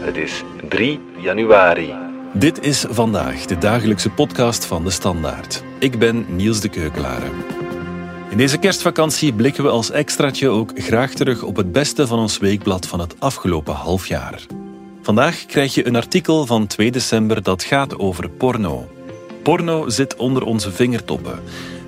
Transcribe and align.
Het 0.00 0.16
is 0.16 0.42
3 0.68 1.00
januari. 1.16 1.94
Dit 2.32 2.64
is 2.64 2.84
vandaag 2.88 3.44
de 3.44 3.58
dagelijkse 3.58 4.10
podcast 4.10 4.64
van 4.64 4.84
de 4.84 4.90
Standaard. 4.90 5.62
Ik 5.78 5.98
ben 5.98 6.26
Niels 6.36 6.60
de 6.60 6.68
Keukelare. 6.68 7.26
In 8.30 8.36
deze 8.36 8.58
kerstvakantie 8.58 9.32
blikken 9.32 9.64
we 9.64 9.70
als 9.70 9.90
extraatje 9.90 10.48
ook 10.48 10.70
graag 10.74 11.12
terug 11.12 11.42
op 11.42 11.56
het 11.56 11.72
beste 11.72 12.06
van 12.06 12.18
ons 12.18 12.38
weekblad 12.38 12.86
van 12.86 13.00
het 13.00 13.14
afgelopen 13.18 13.74
half 13.74 14.06
jaar. 14.06 14.42
Vandaag 15.02 15.46
krijg 15.46 15.74
je 15.74 15.86
een 15.86 15.96
artikel 15.96 16.46
van 16.46 16.66
2 16.66 16.90
december 16.90 17.42
dat 17.42 17.62
gaat 17.62 17.98
over 17.98 18.30
porno. 18.30 18.88
Porno 19.42 19.88
zit 19.88 20.16
onder 20.16 20.42
onze 20.42 20.72
vingertoppen. 20.72 21.40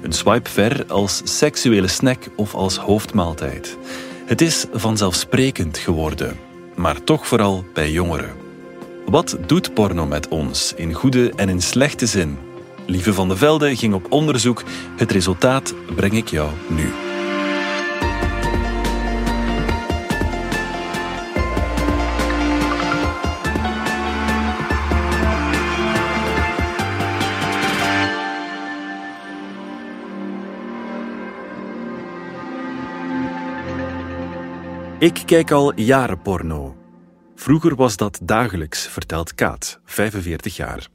Een 0.03 0.13
swipe 0.13 0.51
ver 0.51 0.85
als 0.89 1.21
seksuele 1.25 1.89
snack 1.89 2.29
of 2.37 2.55
als 2.55 2.77
hoofdmaaltijd. 2.77 3.79
Het 4.25 4.41
is 4.41 4.67
vanzelfsprekend 4.73 5.79
geworden, 5.79 6.37
maar 6.83 7.05
toch 7.05 7.27
vooral 7.27 7.65
bij 7.73 7.91
jongeren. 7.91 8.35
Wat 9.07 9.37
doet 9.47 9.75
porno 9.75 10.07
met 10.07 10.29
ons, 10.29 10.73
in 10.77 10.93
goede 10.93 11.33
en 11.37 11.49
in 11.49 11.63
slechte 11.63 12.07
zin? 12.07 12.39
Lieve 12.87 13.15
van 13.15 13.29
de 13.29 13.37
Velde 13.37 13.77
ging 13.77 13.95
op 13.95 14.13
onderzoek. 14.13 14.63
Het 14.97 15.13
resultaat 15.13 15.75
breng 15.95 16.13
ik 16.13 16.29
jou 16.29 16.51
nu. 16.69 17.12
Ik 35.03 35.23
kijk 35.27 35.51
al 35.51 35.81
jaren 35.81 36.23
porno. 36.23 36.77
Vroeger 37.35 37.75
was 37.75 37.97
dat 37.97 38.21
dagelijks, 38.23 38.87
vertelt 38.87 39.35
Kaat, 39.35 39.81
45 39.85 40.57
jaar. 40.57 40.89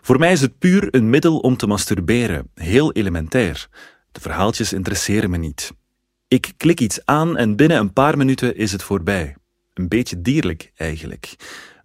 Voor 0.00 0.18
mij 0.18 0.32
is 0.32 0.40
het 0.40 0.58
puur 0.58 0.94
een 0.94 1.10
middel 1.10 1.38
om 1.38 1.56
te 1.56 1.66
masturberen, 1.66 2.50
heel 2.54 2.92
elementair. 2.92 3.68
De 4.12 4.20
verhaaltjes 4.20 4.72
interesseren 4.72 5.30
me 5.30 5.36
niet. 5.36 5.72
Ik 6.28 6.52
klik 6.56 6.80
iets 6.80 7.04
aan 7.04 7.36
en 7.36 7.56
binnen 7.56 7.78
een 7.78 7.92
paar 7.92 8.16
minuten 8.16 8.56
is 8.56 8.72
het 8.72 8.82
voorbij. 8.82 9.36
Een 9.74 9.88
beetje 9.88 10.20
dierlijk 10.20 10.72
eigenlijk. 10.76 11.34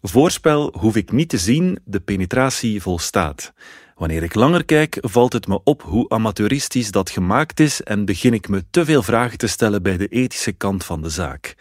Voorspel 0.01 0.73
hoef 0.77 0.95
ik 0.95 1.11
niet 1.11 1.29
te 1.29 1.37
zien, 1.37 1.79
de 1.85 1.99
penetratie 1.99 2.81
volstaat. 2.81 3.53
Wanneer 3.99 4.23
ik 4.23 4.33
langer 4.33 4.65
kijk, 4.65 4.97
valt 5.01 5.33
het 5.33 5.47
me 5.47 5.59
op 5.63 5.81
hoe 5.81 6.09
amateuristisch 6.09 6.91
dat 6.91 7.09
gemaakt 7.09 7.59
is 7.59 7.83
en 7.83 8.05
begin 8.05 8.33
ik 8.33 8.47
me 8.47 8.63
te 8.71 8.85
veel 8.85 9.03
vragen 9.03 9.37
te 9.37 9.47
stellen 9.47 9.83
bij 9.83 9.97
de 9.97 10.07
ethische 10.07 10.51
kant 10.51 10.85
van 10.85 11.01
de 11.01 11.09
zaak. 11.09 11.55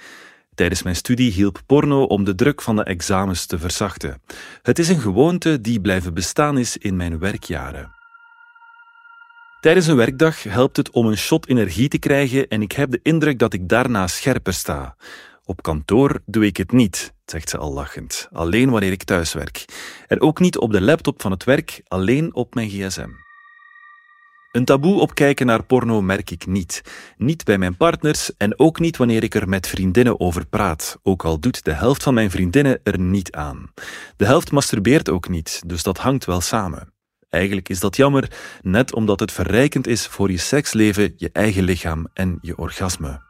Tijdens 0.55 0.83
mijn 0.83 0.97
studie 0.97 1.33
hielp 1.33 1.61
porno 1.67 2.03
om 2.03 2.25
de 2.25 2.35
druk 2.35 2.63
van 2.63 2.77
de 2.77 2.83
examens 2.83 3.47
te 3.47 3.59
verzachten. 3.59 4.23
Het 4.63 4.79
is 4.79 4.89
een 4.89 5.01
gewoonte 5.01 5.61
die 5.61 5.81
blijven 5.81 6.15
bestaan 6.15 6.59
is 6.59 6.77
in 6.77 6.97
mijn 6.97 7.19
werkjaren. 7.19 7.91
Tijdens 9.61 9.87
een 9.87 9.97
werkdag 9.97 10.43
helpt 10.43 10.77
het 10.77 10.91
om 10.91 11.07
een 11.07 11.19
shot 11.19 11.49
energie 11.49 11.89
te 11.89 11.99
krijgen 11.99 12.49
en 12.49 12.63
ik 12.63 12.73
heb 12.73 12.91
de 12.91 13.01
indruk 13.03 13.39
dat 13.39 13.53
ik 13.53 13.69
daarna 13.69 14.07
scherper 14.07 14.55
sta. 14.55 14.97
Op 15.49 15.63
kantoor 15.63 16.21
doe 16.27 16.47
ik 16.47 16.57
het 16.57 16.73
niet, 16.73 17.13
zegt 17.25 17.49
ze 17.49 17.59
al 17.59 17.73
lachend, 17.73 18.29
alleen 18.33 18.71
wanneer 18.71 18.93
ik 18.93 19.03
thuis 19.03 19.33
werk. 19.33 19.65
En 20.07 20.21
ook 20.21 20.41
niet 20.41 20.59
op 20.59 20.73
de 20.73 20.81
laptop 20.81 21.23
van 21.23 21.31
het 21.31 21.45
werk, 21.45 21.83
alleen 21.87 22.35
op 22.35 22.55
mijn 22.55 22.69
gsm. 22.69 23.09
Een 24.53 24.65
taboe 24.65 25.01
op 25.01 25.15
kijken 25.15 25.47
naar 25.47 25.65
porno 25.65 26.03
merk 26.03 26.31
ik 26.31 26.47
niet. 26.47 26.83
Niet 27.17 27.45
bij 27.45 27.59
mijn 27.59 27.77
partners 27.77 28.37
en 28.37 28.59
ook 28.59 28.79
niet 28.81 28.97
wanneer 28.97 29.23
ik 29.23 29.35
er 29.35 29.49
met 29.49 29.67
vriendinnen 29.67 30.21
over 30.21 30.47
praat, 30.47 30.99
ook 31.03 31.25
al 31.25 31.41
doet 31.41 31.65
de 31.65 31.73
helft 31.73 32.03
van 32.03 32.15
mijn 32.15 32.31
vriendinnen 32.31 32.81
er 32.83 32.99
niet 32.99 33.33
aan. 33.33 33.73
De 34.17 34.27
helft 34.27 34.51
masturbeert 34.51 35.09
ook 35.09 35.29
niet, 35.29 35.63
dus 35.67 35.83
dat 35.83 35.99
hangt 35.99 36.25
wel 36.25 36.41
samen. 36.41 36.93
Eigenlijk 37.29 37.69
is 37.69 37.81
dat 37.81 37.97
jammer, 37.97 38.33
net 38.63 38.95
omdat 38.95 39.21
het 39.21 39.33
verrijkend 39.33 39.87
is 39.87 40.07
voor 40.07 40.31
je 40.31 40.39
seksleven, 40.39 41.13
je 41.17 41.31
eigen 41.33 41.63
lichaam 41.63 42.07
en 42.13 42.39
je 42.41 42.57
orgasme. 42.57 43.28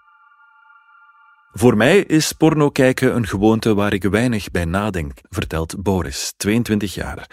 Voor 1.53 1.77
mij 1.77 1.99
is 1.99 2.33
porno 2.33 2.71
kijken 2.71 3.17
een 3.17 3.27
gewoonte 3.27 3.75
waar 3.75 3.93
ik 3.93 4.03
weinig 4.03 4.51
bij 4.51 4.65
nadenk, 4.65 5.13
vertelt 5.29 5.83
Boris, 5.83 6.33
22 6.37 6.95
jaar. 6.95 7.31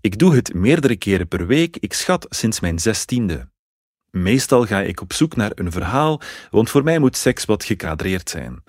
Ik 0.00 0.18
doe 0.18 0.34
het 0.34 0.54
meerdere 0.54 0.96
keren 0.96 1.28
per 1.28 1.46
week, 1.46 1.76
ik 1.76 1.92
schat 1.92 2.26
sinds 2.28 2.60
mijn 2.60 2.78
zestiende. 2.78 3.48
Meestal 4.10 4.66
ga 4.66 4.80
ik 4.80 5.00
op 5.00 5.12
zoek 5.12 5.36
naar 5.36 5.52
een 5.54 5.72
verhaal, 5.72 6.20
want 6.50 6.70
voor 6.70 6.84
mij 6.84 6.98
moet 6.98 7.16
seks 7.16 7.44
wat 7.44 7.64
gekadreerd 7.64 8.30
zijn. 8.30 8.62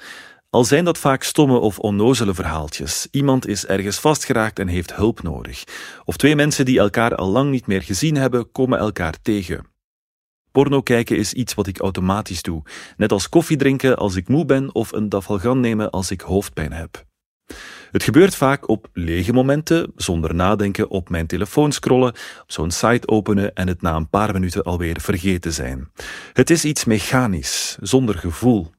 Al 0.50 0.64
zijn 0.64 0.86
dat 0.86 0.98
vaak 0.98 1.24
stomme 1.24 1.58
of 1.58 1.80
onnozele 1.80 2.34
verhaaltjes. 2.34 3.08
Iemand 3.12 3.48
is 3.48 3.66
ergens 3.66 4.00
vastgeraakt 4.00 4.60
en 4.60 4.68
heeft 4.68 4.96
hulp 4.96 5.22
nodig. 5.24 5.64
Of 6.06 6.18
twee 6.18 6.36
mensen 6.36 6.66
die 6.66 6.80
elkaar 6.80 7.16
al 7.16 7.28
lang 7.28 7.52
niet 7.52 7.68
meer 7.68 7.82
gezien 7.82 8.16
hebben, 8.16 8.52
komen 8.52 8.80
elkaar 8.80 9.16
tegen. 9.22 9.75
Porno 10.56 10.82
kijken 10.82 11.18
is 11.18 11.34
iets 11.34 11.54
wat 11.54 11.68
ik 11.68 11.80
automatisch 11.80 12.42
doe, 12.42 12.64
net 12.98 13.12
als 13.12 13.30
koffie 13.30 13.58
drinken 13.58 13.98
als 13.98 14.16
ik 14.16 14.28
moe 14.28 14.46
ben 14.46 14.76
of 14.76 14.92
een 14.92 15.10
dafalgan 15.10 15.60
nemen 15.60 15.90
als 15.90 16.12
ik 16.12 16.22
hoofdpijn 16.22 16.72
heb. 16.72 17.06
Het 17.92 18.04
gebeurt 18.04 18.36
vaak 18.36 18.70
op 18.70 18.88
lege 18.94 19.34
momenten, 19.34 19.92
zonder 19.96 20.36
nadenken 20.36 20.90
op 20.90 21.10
mijn 21.10 21.28
telefoon 21.28 21.72
scrollen, 21.72 22.14
zo'n 22.48 22.72
site 22.72 23.08
openen 23.08 23.54
en 23.54 23.68
het 23.68 23.82
na 23.82 23.96
een 23.96 24.10
paar 24.10 24.34
minuten 24.34 24.64
alweer 24.64 25.02
vergeten 25.02 25.54
zijn. 25.54 25.92
Het 26.34 26.50
is 26.50 26.66
iets 26.66 26.86
mechanisch, 26.86 27.78
zonder 27.82 28.18
gevoel. 28.18 28.72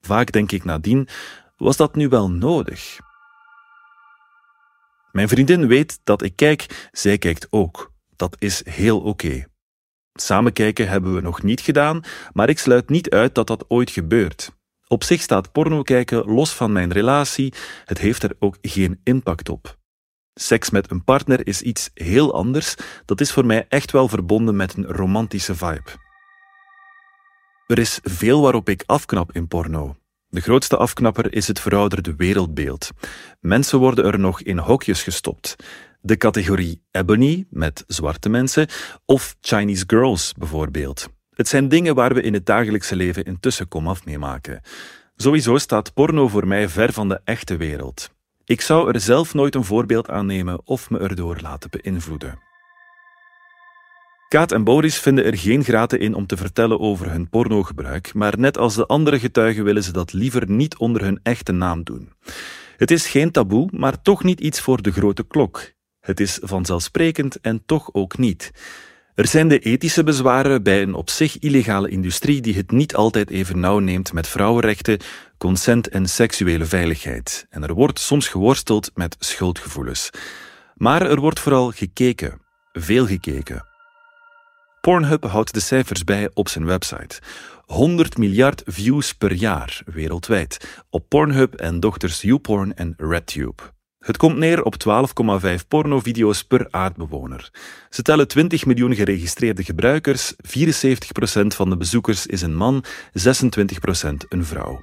Vaak 0.00 0.32
denk 0.32 0.52
ik 0.52 0.64
nadien, 0.64 1.08
was 1.56 1.76
dat 1.76 1.94
nu 1.94 2.08
wel 2.08 2.30
nodig? 2.30 2.98
Mijn 5.12 5.28
vriendin 5.28 5.66
weet 5.66 6.00
dat 6.04 6.22
ik 6.22 6.36
kijk, 6.36 6.88
zij 6.92 7.18
kijkt 7.18 7.46
ook. 7.50 7.92
Dat 8.16 8.36
is 8.38 8.62
heel 8.64 9.00
oké. 9.00 9.48
Samen 10.12 10.52
kijken 10.52 10.88
hebben 10.88 11.14
we 11.14 11.20
nog 11.20 11.42
niet 11.42 11.60
gedaan, 11.60 12.00
maar 12.32 12.48
ik 12.48 12.58
sluit 12.58 12.88
niet 12.88 13.10
uit 13.10 13.34
dat 13.34 13.46
dat 13.46 13.64
ooit 13.68 13.90
gebeurt. 13.90 14.52
Op 14.86 15.04
zich 15.04 15.20
staat 15.20 15.52
porno 15.52 15.82
kijken 15.82 16.24
los 16.24 16.52
van 16.52 16.72
mijn 16.72 16.92
relatie, 16.92 17.54
het 17.84 17.98
heeft 17.98 18.22
er 18.22 18.36
ook 18.38 18.56
geen 18.62 19.00
impact 19.04 19.48
op. 19.48 19.78
Seks 20.34 20.70
met 20.70 20.90
een 20.90 21.04
partner 21.04 21.46
is 21.46 21.62
iets 21.62 21.90
heel 21.94 22.34
anders, 22.34 22.74
dat 23.04 23.20
is 23.20 23.32
voor 23.32 23.46
mij 23.46 23.66
echt 23.68 23.90
wel 23.90 24.08
verbonden 24.08 24.56
met 24.56 24.76
een 24.76 24.86
romantische 24.86 25.54
vibe. 25.54 25.90
Er 27.66 27.78
is 27.78 27.98
veel 28.02 28.42
waarop 28.42 28.68
ik 28.68 28.82
afknap 28.86 29.32
in 29.32 29.48
porno. 29.48 29.96
De 30.28 30.40
grootste 30.40 30.76
afknapper 30.76 31.32
is 31.32 31.46
het 31.46 31.60
verouderde 31.60 32.14
wereldbeeld. 32.16 32.90
Mensen 33.40 33.78
worden 33.78 34.04
er 34.04 34.18
nog 34.18 34.42
in 34.42 34.58
hokjes 34.58 35.02
gestopt. 35.02 35.56
De 36.02 36.16
categorie 36.16 36.82
ebony, 36.90 37.46
met 37.50 37.84
zwarte 37.86 38.28
mensen, 38.28 38.68
of 39.04 39.36
Chinese 39.40 39.84
girls 39.86 40.32
bijvoorbeeld. 40.38 41.08
Het 41.34 41.48
zijn 41.48 41.68
dingen 41.68 41.94
waar 41.94 42.14
we 42.14 42.22
in 42.22 42.34
het 42.34 42.46
dagelijkse 42.46 42.96
leven 42.96 43.24
intussen 43.24 43.68
komaf 43.68 44.04
mee 44.04 44.18
maken. 44.18 44.60
Sowieso 45.16 45.58
staat 45.58 45.94
porno 45.94 46.28
voor 46.28 46.46
mij 46.46 46.68
ver 46.68 46.92
van 46.92 47.08
de 47.08 47.20
echte 47.24 47.56
wereld. 47.56 48.10
Ik 48.44 48.60
zou 48.60 48.92
er 48.92 49.00
zelf 49.00 49.34
nooit 49.34 49.54
een 49.54 49.64
voorbeeld 49.64 50.08
aan 50.08 50.26
nemen 50.26 50.60
of 50.64 50.90
me 50.90 50.98
erdoor 50.98 51.38
laten 51.40 51.70
beïnvloeden. 51.70 52.38
Kaat 54.28 54.52
en 54.52 54.64
Boris 54.64 54.98
vinden 54.98 55.24
er 55.24 55.36
geen 55.36 55.64
graten 55.64 56.00
in 56.00 56.14
om 56.14 56.26
te 56.26 56.36
vertellen 56.36 56.80
over 56.80 57.10
hun 57.10 57.28
pornogebruik, 57.28 58.14
maar 58.14 58.38
net 58.38 58.58
als 58.58 58.74
de 58.74 58.86
andere 58.86 59.18
getuigen 59.18 59.64
willen 59.64 59.82
ze 59.82 59.92
dat 59.92 60.12
liever 60.12 60.50
niet 60.50 60.76
onder 60.76 61.02
hun 61.02 61.20
echte 61.22 61.52
naam 61.52 61.82
doen. 61.82 62.12
Het 62.76 62.90
is 62.90 63.06
geen 63.06 63.30
taboe, 63.30 63.68
maar 63.72 64.02
toch 64.02 64.24
niet 64.24 64.40
iets 64.40 64.60
voor 64.60 64.82
de 64.82 64.92
grote 64.92 65.26
klok. 65.26 65.78
Het 66.00 66.20
is 66.20 66.38
vanzelfsprekend 66.42 67.40
en 67.40 67.62
toch 67.66 67.88
ook 67.92 68.18
niet. 68.18 68.50
Er 69.14 69.26
zijn 69.26 69.48
de 69.48 69.58
ethische 69.58 70.04
bezwaren 70.04 70.62
bij 70.62 70.82
een 70.82 70.94
op 70.94 71.10
zich 71.10 71.38
illegale 71.38 71.88
industrie 71.88 72.40
die 72.40 72.54
het 72.54 72.70
niet 72.70 72.94
altijd 72.94 73.30
even 73.30 73.60
nauw 73.60 73.78
neemt 73.78 74.12
met 74.12 74.28
vrouwenrechten, 74.28 74.98
consent 75.38 75.88
en 75.88 76.08
seksuele 76.08 76.64
veiligheid. 76.64 77.46
En 77.50 77.62
er 77.62 77.74
wordt 77.74 77.98
soms 77.98 78.28
geworsteld 78.28 78.90
met 78.94 79.16
schuldgevoelens. 79.18 80.10
Maar 80.74 81.10
er 81.10 81.20
wordt 81.20 81.40
vooral 81.40 81.70
gekeken, 81.70 82.40
veel 82.72 83.06
gekeken. 83.06 83.64
Pornhub 84.80 85.24
houdt 85.24 85.54
de 85.54 85.60
cijfers 85.60 86.04
bij 86.04 86.30
op 86.34 86.48
zijn 86.48 86.66
website. 86.66 87.20
100 87.64 88.18
miljard 88.18 88.62
views 88.66 89.14
per 89.14 89.32
jaar 89.32 89.82
wereldwijd 89.86 90.82
op 90.90 91.08
Pornhub 91.08 91.54
en 91.54 91.80
dochters 91.80 92.20
YouPorn 92.22 92.74
en 92.74 92.94
RedTube. 92.96 93.62
Het 94.00 94.16
komt 94.16 94.36
neer 94.36 94.62
op 94.62 94.74
12,5 95.54 95.66
pornovideo's 95.68 96.44
per 96.44 96.68
aardbewoner. 96.70 97.50
Ze 97.90 98.02
tellen 98.02 98.28
20 98.28 98.66
miljoen 98.66 98.94
geregistreerde 98.94 99.64
gebruikers, 99.64 100.34
74% 100.34 100.36
van 101.46 101.70
de 101.70 101.76
bezoekers 101.76 102.26
is 102.26 102.42
een 102.42 102.54
man, 102.54 102.84
26% 102.84 102.88
een 104.28 104.44
vrouw. 104.44 104.80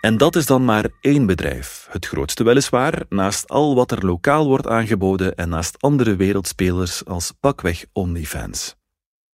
En 0.00 0.16
dat 0.16 0.36
is 0.36 0.46
dan 0.46 0.64
maar 0.64 0.88
één 1.00 1.26
bedrijf, 1.26 1.86
het 1.90 2.06
grootste 2.06 2.44
weliswaar, 2.44 3.02
naast 3.08 3.48
al 3.48 3.74
wat 3.74 3.90
er 3.90 4.06
lokaal 4.06 4.46
wordt 4.46 4.66
aangeboden 4.66 5.34
en 5.34 5.48
naast 5.48 5.82
andere 5.82 6.16
wereldspelers 6.16 7.04
als 7.04 7.32
pakweg 7.40 7.84
OnlyFans. 7.92 8.76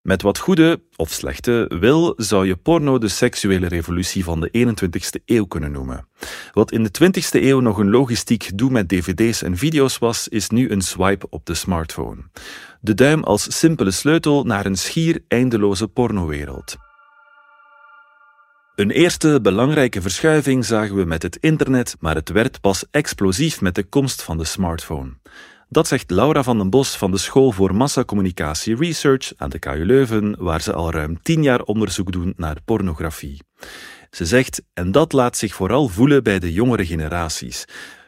Met 0.02 0.22
wat 0.22 0.38
goede 0.38 0.82
of 0.96 1.10
slechte 1.10 1.70
wil 1.78 2.14
zou 2.16 2.46
je 2.46 2.56
porno 2.56 2.98
de 2.98 3.08
seksuele 3.08 3.66
revolutie 3.66 4.24
van 4.24 4.40
de 4.40 4.50
21ste 4.52 5.24
eeuw 5.24 5.44
kunnen 5.44 5.72
noemen. 5.72 6.08
Wat 6.52 6.72
in 6.72 6.82
de 6.82 6.90
20ste 7.02 7.42
eeuw 7.42 7.60
nog 7.60 7.78
een 7.78 7.90
logistiek 7.90 8.50
doe 8.54 8.70
met 8.70 8.88
dvd's 8.88 9.42
en 9.42 9.56
video's 9.56 9.98
was, 9.98 10.28
is 10.28 10.48
nu 10.48 10.70
een 10.70 10.80
swipe 10.80 11.26
op 11.30 11.46
de 11.46 11.54
smartphone. 11.54 12.22
De 12.80 12.94
duim 12.94 13.22
als 13.22 13.58
simpele 13.58 13.90
sleutel 13.90 14.44
naar 14.44 14.66
een 14.66 14.76
schier 14.76 15.24
eindeloze 15.28 15.88
pornowereld. 15.88 16.76
Een 18.74 18.90
eerste 18.90 19.38
belangrijke 19.42 20.02
verschuiving 20.02 20.64
zagen 20.64 20.96
we 20.96 21.04
met 21.04 21.22
het 21.22 21.36
internet, 21.36 21.96
maar 22.00 22.14
het 22.14 22.28
werd 22.28 22.60
pas 22.60 22.84
explosief 22.90 23.60
met 23.60 23.74
de 23.74 23.84
komst 23.84 24.22
van 24.22 24.38
de 24.38 24.44
smartphone. 24.44 25.12
Dat 25.72 25.86
zegt 25.86 26.10
Laura 26.10 26.42
van 26.42 26.58
den 26.58 26.70
Bos 26.70 26.96
van 26.96 27.10
de 27.10 27.18
School 27.18 27.52
voor 27.52 27.74
Massacommunicatie 27.74 28.76
Research 28.76 29.32
aan 29.36 29.50
de 29.50 29.58
KU 29.58 29.84
Leuven, 29.84 30.34
waar 30.38 30.60
ze 30.60 30.72
al 30.72 30.90
ruim 30.92 31.22
tien 31.22 31.42
jaar 31.42 31.62
onderzoek 31.62 32.12
doen 32.12 32.32
naar 32.36 32.56
pornografie. 32.64 33.42
Ze 34.10 34.26
zegt, 34.26 34.62
en 34.74 34.92
dat 34.92 35.12
laat 35.12 35.36
zich 35.36 35.54
vooral 35.54 35.88
voelen 35.88 36.22
bij 36.22 36.38
de 36.38 36.52
jongere 36.52 36.86
generaties. 36.86 37.64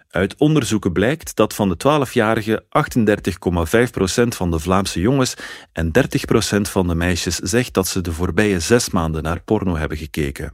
Uit 0.09 0.35
onderzoeken 0.39 0.93
blijkt 0.93 1.37
dat 1.37 1.55
van 1.55 1.69
de 1.69 1.77
12-jarigen 1.77 2.63
38,5% 4.23 4.29
van 4.29 4.51
de 4.51 4.59
Vlaamse 4.59 5.01
jongens 5.01 5.35
en 5.73 5.91
30% 6.59 6.61
van 6.61 6.87
de 6.89 6.95
meisjes 6.95 7.37
zegt 7.37 7.75
dat 7.75 7.89
ze 7.89 8.01
de 8.01 8.13
voorbije 8.13 8.61
zes 8.61 8.91
maanden 8.91 9.23
naar 9.23 9.43
porno 9.43 9.77
hebben 9.77 9.99
gekeken. 9.99 10.53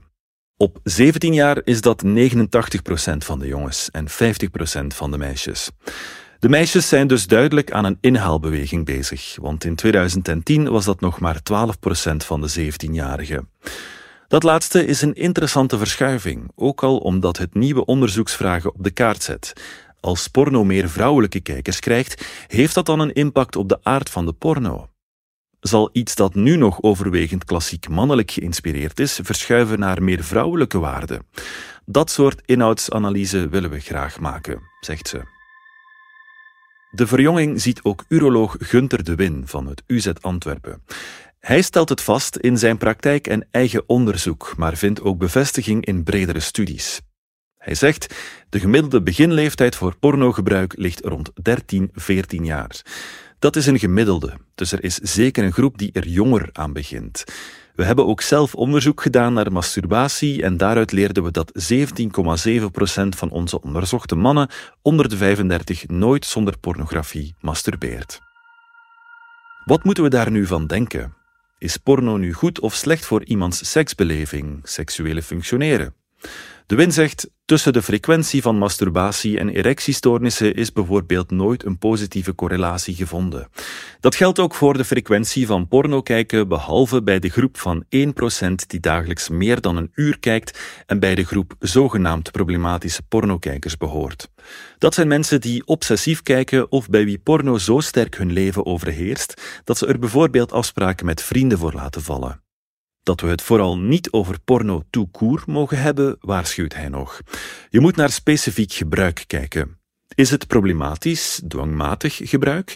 Op 0.57 0.79
17 0.83 1.35
jaar 1.35 1.61
is 1.65 1.81
dat 1.81 2.05
89% 2.05 2.09
van 3.19 3.39
de 3.39 3.47
jongens 3.47 3.91
en 3.91 4.07
50% 4.09 4.87
van 4.87 5.11
de 5.11 5.19
meisjes. 5.19 5.71
De 6.41 6.49
meisjes 6.49 6.89
zijn 6.89 7.07
dus 7.07 7.27
duidelijk 7.27 7.73
aan 7.73 7.85
een 7.85 7.99
inhaalbeweging 8.01 8.85
bezig, 8.85 9.37
want 9.41 9.65
in 9.65 9.75
2010 9.75 10.71
was 10.71 10.85
dat 10.85 11.01
nog 11.01 11.21
maar 11.21 11.37
12% 11.37 12.17
van 12.17 12.41
de 12.41 12.73
17-jarigen. 12.73 13.49
Dat 14.29 14.43
laatste 14.43 14.85
is 14.87 15.03
een 15.03 15.15
interessante 15.15 15.79
verschuiving, 15.79 16.51
ook 16.55 16.83
al 16.83 16.99
omdat 16.99 17.39
het 17.39 17.55
nieuwe 17.55 17.85
onderzoeksvragen 17.85 18.75
op 18.75 18.85
de 18.85 18.91
kaart 18.91 19.23
zet. 19.23 19.53
Als 20.01 20.29
porno 20.29 20.65
meer 20.65 20.89
vrouwelijke 20.89 21.41
kijkers 21.41 21.81
krijgt, 21.81 22.27
heeft 22.47 22.75
dat 22.75 22.87
dan 22.87 23.01
een 23.01 23.13
impact 23.13 23.57
op 23.57 23.69
de 23.69 23.79
aard 23.83 24.11
van 24.11 24.27
de 24.27 24.33
porno? 24.33 24.89
Zal 25.61 25.91
iets 25.93 26.15
dat 26.15 26.35
nu 26.35 26.57
nog 26.57 26.83
overwegend 26.83 27.45
klassiek 27.45 27.89
mannelijk 27.89 28.31
geïnspireerd 28.31 29.01
is, 29.01 29.19
verschuiven 29.23 29.79
naar 29.79 30.03
meer 30.03 30.25
vrouwelijke 30.25 30.79
waarden? 30.79 31.27
Dat 31.85 32.11
soort 32.11 32.43
inhoudsanalyse 32.45 33.49
willen 33.49 33.71
we 33.71 33.81
graag 33.81 34.21
maken, 34.21 34.61
zegt 34.81 35.09
ze. 35.09 35.40
De 36.93 37.07
verjonging 37.07 37.61
ziet 37.61 37.83
ook 37.83 38.05
uroloog 38.09 38.57
Gunter 38.59 39.05
de 39.05 39.15
Win 39.15 39.43
van 39.47 39.67
het 39.67 39.83
UZ 39.87 40.11
Antwerpen. 40.21 40.83
Hij 41.39 41.63
stelt 41.63 41.89
het 41.89 42.01
vast 42.01 42.37
in 42.37 42.59
zijn 42.59 42.79
praktijk 42.79 43.27
en 43.27 43.47
eigen 43.51 43.89
onderzoek, 43.89 44.55
maar 44.57 44.77
vindt 44.77 45.03
ook 45.03 45.19
bevestiging 45.19 45.85
in 45.85 46.03
bredere 46.03 46.41
studies. 46.41 47.01
Hij 47.59 47.75
zegt: 47.75 48.15
de 48.49 48.61
gemiddelde 48.61 49.03
beginleeftijd 49.03 49.77
voor 49.77 49.97
pornogebruik 49.97 50.77
ligt 50.77 51.05
rond 51.05 51.31
13, 51.43 51.91
14 51.93 52.45
jaar. 52.45 52.83
Dat 53.39 53.57
is 53.57 53.67
een 53.67 53.79
gemiddelde, 53.79 54.37
dus 54.55 54.73
er 54.73 54.85
is 54.85 54.95
zeker 54.95 55.45
een 55.45 55.53
groep 55.53 55.79
die 55.79 55.93
er 55.93 56.09
jonger 56.09 56.49
aan 56.53 56.73
begint. 56.73 57.25
We 57.81 57.87
hebben 57.87 58.07
ook 58.07 58.21
zelf 58.21 58.55
onderzoek 58.55 59.03
gedaan 59.03 59.33
naar 59.33 59.53
masturbatie 59.53 60.43
en 60.43 60.57
daaruit 60.57 60.93
leerden 60.93 61.23
we 61.23 61.31
dat 61.31 61.53
17,7% 61.73 63.09
van 63.09 63.31
onze 63.31 63.61
onderzochte 63.61 64.17
mannen 64.17 64.49
onder 64.83 65.09
de 65.09 65.17
35 65.17 65.89
nooit 65.89 66.27
zonder 66.27 66.59
pornografie 66.59 67.35
masturbeert. 67.41 68.21
Wat 69.65 69.85
moeten 69.85 70.03
we 70.05 70.11
daar 70.11 70.31
nu 70.31 70.47
van 70.47 70.67
denken? 70.67 71.15
Is 71.59 71.77
porno 71.77 72.17
nu 72.17 72.33
goed 72.33 72.61
of 72.61 72.75
slecht 72.75 73.05
voor 73.05 73.25
iemands 73.25 73.71
seksbeleving, 73.71 74.61
seksuele 74.63 75.23
functioneren? 75.23 75.95
De 76.71 76.77
Win 76.77 76.93
zegt, 76.93 77.31
tussen 77.45 77.73
de 77.73 77.83
frequentie 77.83 78.43
van 78.43 78.59
masturbatie 78.59 79.39
en 79.39 79.49
erectiestoornissen 79.49 80.55
is 80.55 80.73
bijvoorbeeld 80.73 81.31
nooit 81.31 81.65
een 81.65 81.79
positieve 81.79 82.35
correlatie 82.35 82.95
gevonden. 82.95 83.49
Dat 84.01 84.15
geldt 84.15 84.39
ook 84.39 84.55
voor 84.55 84.77
de 84.77 84.85
frequentie 84.85 85.47
van 85.47 85.69
porno 85.69 86.03
kijken, 86.03 86.49
behalve 86.49 87.03
bij 87.03 87.19
de 87.19 87.29
groep 87.29 87.59
van 87.59 87.85
1% 87.85 87.89
die 88.67 88.81
dagelijks 88.81 89.29
meer 89.29 89.61
dan 89.61 89.77
een 89.77 89.91
uur 89.95 90.19
kijkt 90.19 90.59
en 90.87 90.99
bij 90.99 91.15
de 91.15 91.25
groep 91.25 91.55
zogenaamd 91.59 92.31
problematische 92.31 93.03
pornokijkers 93.03 93.77
behoort. 93.77 94.29
Dat 94.79 94.95
zijn 94.95 95.09
mensen 95.09 95.41
die 95.41 95.67
obsessief 95.67 96.23
kijken 96.23 96.73
of 96.73 96.89
bij 96.89 97.05
wie 97.05 97.19
porno 97.19 97.59
zo 97.59 97.81
sterk 97.81 98.17
hun 98.17 98.33
leven 98.33 98.67
overheerst 98.67 99.61
dat 99.65 99.79
ze 99.79 99.87
er 99.87 99.99
bijvoorbeeld 99.99 100.53
afspraken 100.53 101.07
met 101.07 101.23
vrienden 101.23 101.59
voor 101.59 101.73
laten 101.73 102.03
vallen. 102.03 102.43
Dat 103.03 103.21
we 103.21 103.29
het 103.29 103.43
vooral 103.43 103.79
niet 103.79 104.11
over 104.11 104.41
porno 104.45 104.83
tout 104.91 105.11
court 105.11 105.47
mogen 105.47 105.79
hebben, 105.79 106.17
waarschuwt 106.21 106.75
hij 106.75 106.89
nog. 106.89 107.21
Je 107.69 107.81
moet 107.81 107.97
naar 107.97 108.11
specifiek 108.11 108.73
gebruik 108.73 109.25
kijken. 109.27 109.79
Is 110.15 110.31
het 110.31 110.47
problematisch, 110.47 111.41
dwangmatig 111.49 112.21
gebruik? 112.23 112.75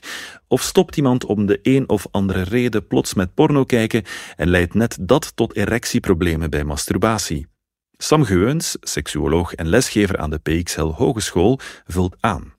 Of 0.49 0.62
stopt 0.62 0.97
iemand 0.97 1.25
om 1.25 1.47
de 1.47 1.59
een 1.62 1.88
of 1.88 2.06
andere 2.11 2.43
reden 2.43 2.87
plots 2.87 3.15
met 3.15 3.35
porno 3.35 3.65
kijken 3.65 4.03
en 4.37 4.49
leidt 4.49 4.75
net 4.75 4.99
dat 5.00 5.37
tot 5.37 5.56
erectieproblemen 5.56 6.50
bij 6.50 6.65
masturbatie? 6.65 7.47
Sam 7.97 8.25
Geuns, 8.25 8.76
seksuoloog 8.81 9.55
en 9.55 9.69
lesgever 9.69 10.19
aan 10.19 10.31
de 10.31 10.38
PXL 10.38 10.87
Hogeschool, 10.87 11.59
vult 11.87 12.17
aan. 12.21 12.55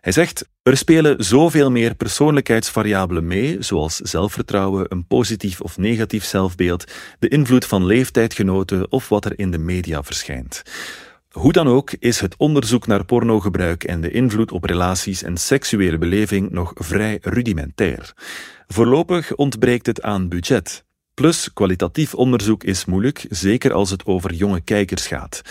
Hij 0.00 0.12
zegt: 0.12 0.48
Er 0.70 0.76
spelen 0.76 1.24
zoveel 1.24 1.70
meer 1.70 1.94
persoonlijkheidsvariabelen 1.94 3.26
mee, 3.26 3.56
zoals 3.60 3.96
zelfvertrouwen, 3.96 4.86
een 4.88 5.06
positief 5.06 5.60
of 5.60 5.78
negatief 5.78 6.24
zelfbeeld, 6.24 6.92
de 7.18 7.28
invloed 7.28 7.66
van 7.66 7.86
leeftijdgenoten 7.86 8.92
of 8.92 9.08
wat 9.08 9.24
er 9.24 9.38
in 9.38 9.50
de 9.50 9.58
media 9.58 10.02
verschijnt. 10.02 10.62
Hoe 11.30 11.52
dan 11.52 11.68
ook 11.68 11.92
is 11.98 12.20
het 12.20 12.34
onderzoek 12.36 12.86
naar 12.86 13.04
pornogebruik 13.04 13.84
en 13.84 14.00
de 14.00 14.10
invloed 14.10 14.52
op 14.52 14.64
relaties 14.64 15.22
en 15.22 15.36
seksuele 15.36 15.98
beleving 15.98 16.50
nog 16.50 16.72
vrij 16.74 17.18
rudimentair. 17.22 18.12
Voorlopig 18.66 19.34
ontbreekt 19.34 19.86
het 19.86 20.02
aan 20.02 20.28
budget. 20.28 20.84
Plus, 21.14 21.52
kwalitatief 21.52 22.14
onderzoek 22.14 22.64
is 22.64 22.84
moeilijk, 22.84 23.26
zeker 23.28 23.72
als 23.72 23.90
het 23.90 24.06
over 24.06 24.32
jonge 24.32 24.60
kijkers 24.60 25.06
gaat. 25.06 25.42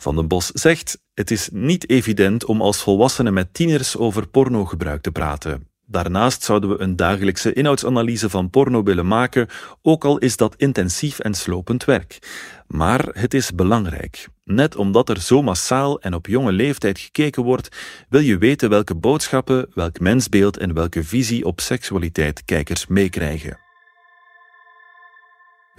Van 0.00 0.16
den 0.16 0.28
Bos 0.28 0.46
zegt: 0.46 1.00
Het 1.14 1.30
is 1.30 1.48
niet 1.52 1.90
evident 1.90 2.44
om 2.44 2.60
als 2.60 2.82
volwassenen 2.82 3.32
met 3.32 3.54
tieners 3.54 3.96
over 3.96 4.28
pornogebruik 4.28 5.02
te 5.02 5.10
praten. 5.10 5.68
Daarnaast 5.86 6.42
zouden 6.42 6.70
we 6.70 6.80
een 6.80 6.96
dagelijkse 6.96 7.52
inhoudsanalyse 7.52 8.30
van 8.30 8.50
porno 8.50 8.82
willen 8.82 9.06
maken, 9.06 9.48
ook 9.82 10.04
al 10.04 10.18
is 10.18 10.36
dat 10.36 10.54
intensief 10.56 11.18
en 11.18 11.34
slopend 11.34 11.84
werk. 11.84 12.18
Maar 12.66 13.08
het 13.12 13.34
is 13.34 13.54
belangrijk. 13.54 14.28
Net 14.44 14.76
omdat 14.76 15.08
er 15.08 15.20
zo 15.20 15.42
massaal 15.42 16.00
en 16.00 16.14
op 16.14 16.26
jonge 16.26 16.52
leeftijd 16.52 16.98
gekeken 16.98 17.42
wordt, 17.42 17.68
wil 18.08 18.20
je 18.20 18.38
weten 18.38 18.70
welke 18.70 18.94
boodschappen, 18.94 19.66
welk 19.74 20.00
mensbeeld 20.00 20.56
en 20.56 20.74
welke 20.74 21.04
visie 21.04 21.44
op 21.44 21.60
seksualiteit 21.60 22.44
kijkers 22.44 22.86
meekrijgen. 22.86 23.69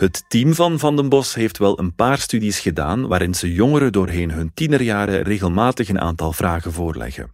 Het 0.01 0.24
team 0.27 0.53
van 0.53 0.79
Van 0.79 0.96
den 0.96 1.10
Bos 1.10 1.34
heeft 1.34 1.58
wel 1.58 1.79
een 1.79 1.96
paar 1.96 2.17
studies 2.17 2.60
gedaan 2.60 3.08
waarin 3.08 3.34
ze 3.34 3.53
jongeren 3.53 3.91
doorheen 3.91 4.31
hun 4.31 4.51
tienerjaren 4.53 5.22
regelmatig 5.22 5.89
een 5.89 6.00
aantal 6.00 6.34
vragen 6.34 6.72
voorleggen. 6.72 7.31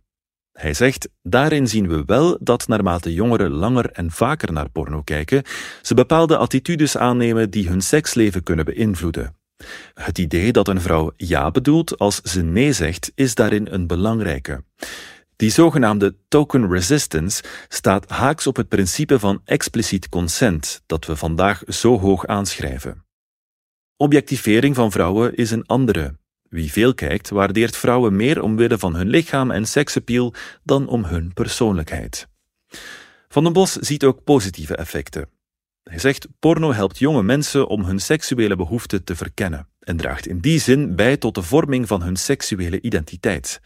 Hij 0.52 0.74
zegt, 0.74 1.10
daarin 1.22 1.68
zien 1.68 1.88
we 1.88 2.04
wel 2.06 2.38
dat 2.42 2.68
naarmate 2.68 3.14
jongeren 3.14 3.52
langer 3.52 3.92
en 3.92 4.12
vaker 4.12 4.54
naar 4.54 4.70
porno 4.70 5.02
kijken, 5.02 5.44
ze 5.82 5.94
bepaalde 5.94 6.38
attitudes 6.38 6.98
aannemen 6.98 7.50
die 7.50 7.68
hun 7.68 7.82
seksleven 7.82 8.44
kunnen 8.44 8.66
beïnvloeden. 8.66 9.36
Het 9.94 10.18
idee 10.18 10.52
dat 10.52 10.68
een 10.68 10.82
vrouw 10.82 11.12
ja 11.18 11.52
bedoelt 11.52 11.98
als 11.98 12.22
ze 12.22 12.42
nee 12.42 12.74
zegt, 12.74 13.12
is 13.16 13.36
daarin 13.36 13.68
een 13.70 13.88
belangrijke. 13.88 14.64
Die 15.38 15.50
zogenaamde 15.50 16.16
token 16.28 16.70
resistance 16.70 17.44
staat 17.68 18.10
haaks 18.10 18.48
op 18.48 18.56
het 18.56 18.68
principe 18.68 19.20
van 19.20 19.42
expliciet 19.46 20.10
consent 20.10 20.82
dat 20.86 21.06
we 21.06 21.16
vandaag 21.16 21.64
zo 21.68 22.00
hoog 22.00 22.26
aanschrijven. 22.26 23.06
Objectivering 23.98 24.76
van 24.76 24.92
vrouwen 24.92 25.36
is 25.36 25.52
een 25.52 25.66
andere. 25.66 26.18
Wie 26.50 26.72
veel 26.72 26.94
kijkt, 26.94 27.30
waardeert 27.30 27.78
vrouwen 27.78 28.16
meer 28.16 28.42
omwille 28.42 28.78
van 28.78 28.96
hun 28.96 29.08
lichaam 29.08 29.52
en 29.52 29.66
seksappeal 29.66 30.34
dan 30.64 30.88
om 30.88 31.04
hun 31.04 31.34
persoonlijkheid. 31.34 32.28
Van 33.28 33.44
den 33.44 33.54
Bos 33.54 33.74
ziet 33.74 34.04
ook 34.04 34.24
positieve 34.24 34.76
effecten. 34.76 35.30
Hij 35.84 36.00
zegt: 36.00 36.28
porno 36.40 36.74
helpt 36.74 37.00
jonge 37.00 37.24
mensen 37.24 37.68
om 37.68 37.84
hun 37.84 38.00
seksuele 38.00 38.56
behoeften 38.56 39.04
te 39.04 39.16
verkennen 39.16 39.68
en 39.80 39.98
draagt 39.98 40.28
in 40.28 40.40
die 40.40 40.60
zin 40.60 40.96
bij 40.96 41.18
tot 41.18 41.36
de 41.36 41.42
vorming 41.42 41.88
van 41.88 42.02
hun 42.02 42.16
seksuele 42.16 42.82
identiteit. 42.82 43.60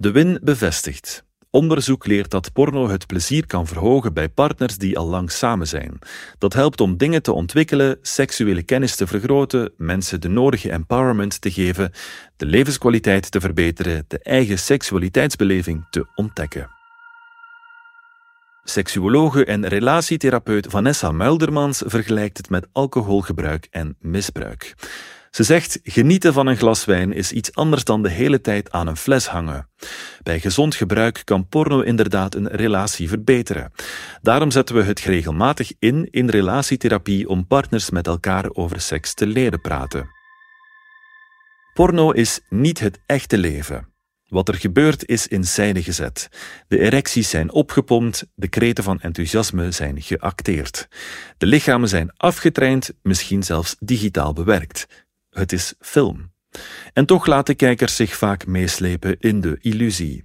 De 0.00 0.10
Win 0.10 0.40
bevestigt. 0.42 1.24
Onderzoek 1.50 2.06
leert 2.06 2.30
dat 2.30 2.52
porno 2.52 2.88
het 2.88 3.06
plezier 3.06 3.46
kan 3.46 3.66
verhogen 3.66 4.12
bij 4.12 4.28
partners 4.28 4.78
die 4.78 4.98
al 4.98 5.06
lang 5.06 5.30
samen 5.30 5.66
zijn. 5.66 5.98
Dat 6.38 6.52
helpt 6.52 6.80
om 6.80 6.96
dingen 6.96 7.22
te 7.22 7.32
ontwikkelen, 7.32 7.98
seksuele 8.02 8.62
kennis 8.62 8.96
te 8.96 9.06
vergroten, 9.06 9.72
mensen 9.76 10.20
de 10.20 10.28
nodige 10.28 10.70
empowerment 10.70 11.40
te 11.40 11.50
geven, 11.50 11.92
de 12.36 12.46
levenskwaliteit 12.46 13.30
te 13.30 13.40
verbeteren, 13.40 14.04
de 14.08 14.18
eigen 14.18 14.58
seksualiteitsbeleving 14.58 15.86
te 15.90 16.06
ontdekken. 16.14 16.70
Seksuologe 18.64 19.44
en 19.44 19.68
relatietherapeut 19.68 20.66
Vanessa 20.66 21.10
Muildermans 21.10 21.82
vergelijkt 21.86 22.36
het 22.36 22.50
met 22.50 22.66
alcoholgebruik 22.72 23.66
en 23.70 23.96
misbruik. 23.98 24.74
Ze 25.30 25.42
zegt: 25.42 25.80
genieten 25.82 26.32
van 26.32 26.46
een 26.46 26.56
glas 26.56 26.84
wijn 26.84 27.12
is 27.12 27.32
iets 27.32 27.54
anders 27.54 27.84
dan 27.84 28.02
de 28.02 28.10
hele 28.10 28.40
tijd 28.40 28.70
aan 28.70 28.86
een 28.86 28.96
fles 28.96 29.26
hangen. 29.26 29.68
Bij 30.22 30.40
gezond 30.40 30.74
gebruik 30.74 31.22
kan 31.24 31.48
porno 31.48 31.80
inderdaad 31.80 32.34
een 32.34 32.48
relatie 32.48 33.08
verbeteren. 33.08 33.72
Daarom 34.22 34.50
zetten 34.50 34.74
we 34.74 34.82
het 34.82 35.00
regelmatig 35.00 35.72
in 35.78 36.08
in 36.10 36.28
relatietherapie 36.28 37.28
om 37.28 37.46
partners 37.46 37.90
met 37.90 38.06
elkaar 38.06 38.50
over 38.52 38.80
seks 38.80 39.14
te 39.14 39.26
leren 39.26 39.60
praten. 39.60 40.08
Porno 41.74 42.10
is 42.10 42.40
niet 42.48 42.80
het 42.80 43.00
echte 43.06 43.38
leven. 43.38 43.88
Wat 44.26 44.48
er 44.48 44.54
gebeurt 44.54 45.08
is 45.08 45.26
in 45.26 45.44
scène 45.44 45.82
gezet. 45.82 46.28
De 46.68 46.78
erecties 46.78 47.30
zijn 47.30 47.52
opgepompt, 47.52 48.26
de 48.34 48.48
kreten 48.48 48.84
van 48.84 49.00
enthousiasme 49.00 49.70
zijn 49.70 50.02
geacteerd. 50.02 50.88
De 51.38 51.46
lichamen 51.46 51.88
zijn 51.88 52.12
afgetraind, 52.16 52.92
misschien 53.02 53.42
zelfs 53.42 53.76
digitaal 53.78 54.32
bewerkt. 54.32 54.86
Het 55.30 55.52
is 55.52 55.74
film. 55.80 56.32
En 56.92 57.06
toch 57.06 57.26
laten 57.26 57.56
kijkers 57.56 57.96
zich 57.96 58.16
vaak 58.16 58.46
meeslepen 58.46 59.16
in 59.18 59.40
de 59.40 59.56
illusie. 59.60 60.24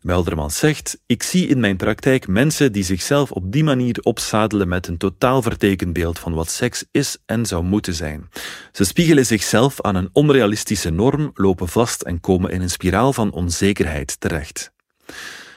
Melderman 0.00 0.50
zegt: 0.50 0.98
Ik 1.06 1.22
zie 1.22 1.46
in 1.46 1.60
mijn 1.60 1.76
praktijk 1.76 2.28
mensen 2.28 2.72
die 2.72 2.82
zichzelf 2.82 3.32
op 3.32 3.52
die 3.52 3.64
manier 3.64 3.98
opzadelen 4.02 4.68
met 4.68 4.86
een 4.86 4.96
totaal 4.96 5.42
vertekend 5.42 5.92
beeld 5.92 6.18
van 6.18 6.34
wat 6.34 6.50
seks 6.50 6.84
is 6.90 7.18
en 7.26 7.46
zou 7.46 7.64
moeten 7.64 7.94
zijn. 7.94 8.28
Ze 8.72 8.84
spiegelen 8.84 9.26
zichzelf 9.26 9.80
aan 9.80 9.94
een 9.94 10.10
onrealistische 10.12 10.90
norm, 10.90 11.30
lopen 11.34 11.68
vast 11.68 12.02
en 12.02 12.20
komen 12.20 12.50
in 12.50 12.60
een 12.60 12.70
spiraal 12.70 13.12
van 13.12 13.32
onzekerheid 13.32 14.20
terecht. 14.20 14.72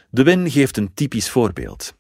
De 0.10 0.24
Win 0.24 0.52
geeft 0.52 0.78
een 0.78 0.94
typisch 0.94 1.30
voorbeeld. 1.30 1.96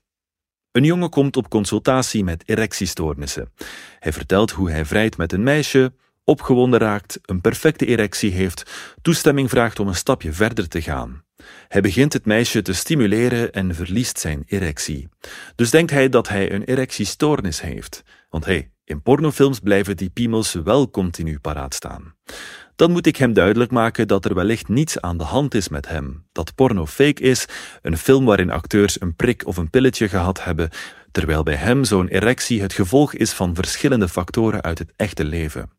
Een 0.72 0.84
jongen 0.84 1.10
komt 1.10 1.38
op 1.38 1.50
consultatie 1.50 2.24
met 2.24 2.44
erectiestoornissen. 2.46 3.51
Hij 4.00 4.13
vertelt 4.13 4.51
hoe 4.51 4.72
hij 4.72 4.86
vrijt 4.86 5.17
met 5.17 5.34
een 5.34 5.44
meisje, 5.44 5.94
opgewonden 6.27 6.79
raakt, 6.79 7.19
een 7.25 7.41
perfecte 7.41 7.86
erectie 7.86 8.31
heeft, 8.31 8.72
toestemming 9.01 9.50
vraagt 9.50 9.79
om 9.79 9.88
een 9.88 9.96
stapje 9.96 10.34
verder 10.34 10.67
te 10.67 10.81
gaan. 10.81 11.24
Hij 11.67 11.81
begint 11.81 12.13
het 12.13 12.25
meisje 12.25 12.62
te 12.62 12.74
stimuleren 12.74 13.51
en 13.51 13.75
verliest 13.75 14.19
zijn 14.19 14.43
erectie. 14.46 15.10
Dus 15.55 15.69
denkt 15.69 15.91
hij 15.91 16.10
dat 16.10 16.27
hij 16.27 16.51
een 16.51 16.63
erectiestoornis 16.63 17.62
heeft. 17.62 18.03
Want 18.29 18.46
hé, 18.46 18.67
in 18.84 19.01
pornofilms 19.01 19.60
blijven 19.60 19.98
die 19.98 20.10
piemels 20.10 20.53
wel 20.53 20.89
continu 20.89 21.39
paraat 21.39 21.74
staan. 21.74 22.15
Dan 22.75 22.91
moet 22.91 23.05
ik 23.05 23.15
hem 23.15 23.34
duidelijk 23.34 23.72
maken 23.72 24.07
dat 24.07 24.25
er 24.25 24.36
wellicht 24.36 24.67
niets 24.67 25.01
aan 25.01 25.17
de 25.17 25.24
hand 25.24 25.53
is 25.53 25.69
met 25.69 25.88
hem. 25.88 26.25
Dat 26.31 26.55
porno 26.55 26.86
fake 26.86 27.22
is, 27.22 27.46
een 27.81 27.98
film 27.98 28.25
waarin 28.25 28.51
acteurs 28.51 29.01
een 29.01 29.15
prik 29.15 29.46
of 29.46 29.57
een 29.57 29.69
pilletje 29.69 30.10
gehad 30.10 30.43
hebben, 30.43 30.69
terwijl 31.11 31.43
bij 31.43 31.55
hem 31.55 31.83
zo'n 31.83 32.07
erectie 32.07 32.61
het 32.61 32.73
gevolg 32.73 33.13
is 33.13 33.31
van 33.31 33.55
verschillende 33.55 34.07
factoren 34.07 34.61
uit 34.61 34.79
het 34.79 34.93
echte 34.95 35.23
leven. 35.23 35.69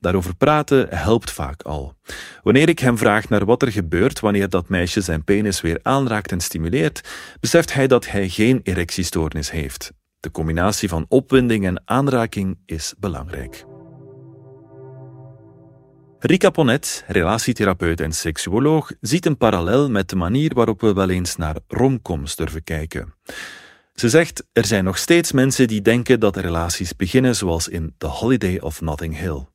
Daarover 0.00 0.34
praten 0.34 0.86
helpt 0.90 1.30
vaak 1.30 1.62
al. 1.62 1.94
Wanneer 2.42 2.68
ik 2.68 2.78
hem 2.78 2.98
vraag 2.98 3.28
naar 3.28 3.44
wat 3.44 3.62
er 3.62 3.72
gebeurt 3.72 4.20
wanneer 4.20 4.48
dat 4.48 4.68
meisje 4.68 5.00
zijn 5.00 5.24
penis 5.24 5.60
weer 5.60 5.78
aanraakt 5.82 6.32
en 6.32 6.40
stimuleert, 6.40 7.08
beseft 7.40 7.72
hij 7.72 7.86
dat 7.86 8.06
hij 8.06 8.28
geen 8.28 8.60
erectiestoornis 8.62 9.50
heeft. 9.50 9.92
De 10.20 10.30
combinatie 10.30 10.88
van 10.88 11.06
opwinding 11.08 11.66
en 11.66 11.82
aanraking 11.84 12.58
is 12.66 12.94
belangrijk. 12.98 13.64
Rika 16.18 16.50
Ponet, 16.50 17.04
relatietherapeut 17.06 18.00
en 18.00 18.12
seksuoloog, 18.12 18.92
ziet 19.00 19.26
een 19.26 19.36
parallel 19.36 19.90
met 19.90 20.08
de 20.08 20.16
manier 20.16 20.54
waarop 20.54 20.80
we 20.80 20.92
wel 20.92 21.10
eens 21.10 21.36
naar 21.36 21.56
romcoms 21.68 22.36
durven 22.36 22.64
kijken. 22.64 23.14
Ze 23.94 24.08
zegt: 24.08 24.44
Er 24.52 24.64
zijn 24.66 24.84
nog 24.84 24.98
steeds 24.98 25.32
mensen 25.32 25.68
die 25.68 25.82
denken 25.82 26.20
dat 26.20 26.36
relaties 26.36 26.96
beginnen 26.96 27.36
zoals 27.36 27.68
in 27.68 27.94
The 27.98 28.06
Holiday 28.06 28.58
of 28.58 28.80
Notting 28.80 29.18
Hill. 29.18 29.46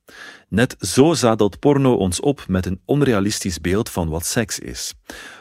Net 0.48 0.76
zo 0.80 1.14
zadelt 1.14 1.58
porno 1.58 1.94
ons 1.94 2.20
op 2.20 2.44
met 2.48 2.66
een 2.66 2.80
onrealistisch 2.84 3.60
beeld 3.60 3.90
van 3.90 4.08
wat 4.08 4.26
seks 4.26 4.58
is. 4.58 4.94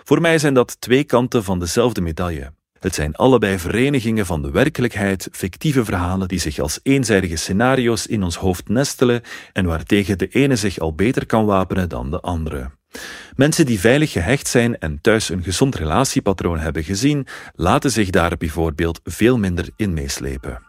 Voor 0.03 0.21
mij 0.21 0.39
zijn 0.39 0.53
dat 0.53 0.81
twee 0.81 1.03
kanten 1.03 1.43
van 1.43 1.59
dezelfde 1.59 2.01
medaille. 2.01 2.51
Het 2.79 2.95
zijn 2.95 3.15
allebei 3.15 3.59
verenigingen 3.59 4.25
van 4.25 4.41
de 4.41 4.51
werkelijkheid, 4.51 5.27
fictieve 5.31 5.85
verhalen 5.85 6.27
die 6.27 6.39
zich 6.39 6.59
als 6.59 6.79
eenzijdige 6.83 7.35
scenario's 7.35 8.05
in 8.05 8.23
ons 8.23 8.35
hoofd 8.35 8.69
nestelen 8.69 9.21
en 9.53 9.65
waartegen 9.65 10.17
de 10.17 10.27
ene 10.27 10.55
zich 10.55 10.79
al 10.79 10.93
beter 10.93 11.25
kan 11.25 11.45
wapenen 11.45 11.89
dan 11.89 12.11
de 12.11 12.19
andere. 12.19 12.69
Mensen 13.35 13.65
die 13.65 13.79
veilig 13.79 14.11
gehecht 14.11 14.47
zijn 14.47 14.77
en 14.77 15.01
thuis 15.01 15.29
een 15.29 15.43
gezond 15.43 15.75
relatiepatroon 15.75 16.59
hebben 16.59 16.83
gezien, 16.83 17.27
laten 17.55 17.91
zich 17.91 18.09
daar 18.09 18.37
bijvoorbeeld 18.37 18.99
veel 19.03 19.37
minder 19.37 19.69
in 19.75 19.93
meeslepen. 19.93 20.65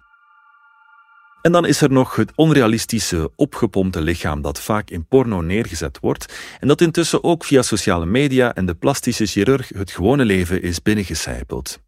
En 1.43 1.53
dan 1.53 1.67
is 1.67 1.81
er 1.81 1.91
nog 1.91 2.17
het 2.17 2.33
onrealistische, 2.35 3.31
opgepompte 3.37 4.01
lichaam 4.01 4.43
dat 4.43 4.61
vaak 4.61 4.91
in 4.91 5.07
porno 5.07 5.41
neergezet 5.41 5.99
wordt 6.01 6.35
en 6.61 6.69
dat 6.69 6.81
intussen 6.81 7.25
ook 7.25 7.45
via 7.45 7.63
sociale 7.63 8.07
media 8.07 8.55
en 8.55 8.67
de 8.67 8.75
plastische 8.75 9.27
chirurg 9.27 9.69
het 9.69 9.91
gewone 9.91 10.25
leven 10.25 10.63
is 10.63 10.83
binnengecijpeld. 10.83 11.81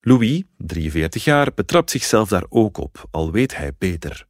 Louis, 0.00 0.42
43 0.56 1.24
jaar, 1.24 1.48
betrapt 1.54 1.90
zichzelf 1.90 2.28
daar 2.28 2.44
ook 2.48 2.78
op, 2.78 3.04
al 3.10 3.32
weet 3.32 3.56
hij 3.56 3.72
beter. 3.78 4.26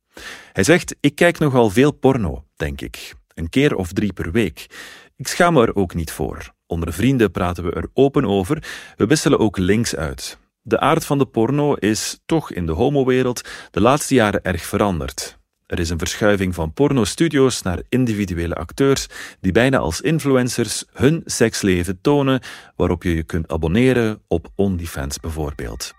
Hij 0.52 0.64
zegt: 0.64 0.96
Ik 1.00 1.14
kijk 1.14 1.38
nogal 1.38 1.70
veel 1.70 1.90
porno, 1.90 2.44
denk 2.56 2.80
ik. 2.80 3.14
Een 3.34 3.48
keer 3.48 3.74
of 3.74 3.92
drie 3.92 4.12
per 4.12 4.32
week. 4.32 4.66
Ik 5.16 5.28
schaam 5.28 5.52
me 5.52 5.66
er 5.66 5.76
ook 5.76 5.94
niet 5.94 6.10
voor. 6.10 6.54
Onder 6.66 6.92
vrienden 6.92 7.30
praten 7.30 7.64
we 7.64 7.70
er 7.70 7.88
open 7.92 8.24
over. 8.24 8.64
We 8.96 9.06
wisselen 9.06 9.38
ook 9.38 9.58
links 9.58 9.96
uit. 9.96 10.38
De 10.62 10.80
aard 10.80 11.04
van 11.04 11.18
de 11.18 11.26
porno 11.26 11.74
is 11.74 12.20
toch 12.26 12.52
in 12.52 12.66
de 12.66 12.72
homowereld 12.72 13.48
de 13.70 13.80
laatste 13.80 14.14
jaren 14.14 14.42
erg 14.42 14.62
veranderd. 14.62 15.38
Er 15.66 15.78
is 15.78 15.90
een 15.90 15.98
verschuiving 15.98 16.54
van 16.54 16.72
pornostudio's 16.72 17.62
naar 17.62 17.82
individuele 17.88 18.54
acteurs 18.54 19.06
die 19.40 19.52
bijna 19.52 19.78
als 19.78 20.00
influencers 20.00 20.84
hun 20.92 21.22
seksleven 21.24 22.00
tonen, 22.00 22.42
waarop 22.76 23.02
je 23.02 23.14
je 23.14 23.22
kunt 23.22 23.48
abonneren 23.48 24.22
op 24.28 24.48
OnlyFans 24.54 25.20
bijvoorbeeld. 25.20 25.92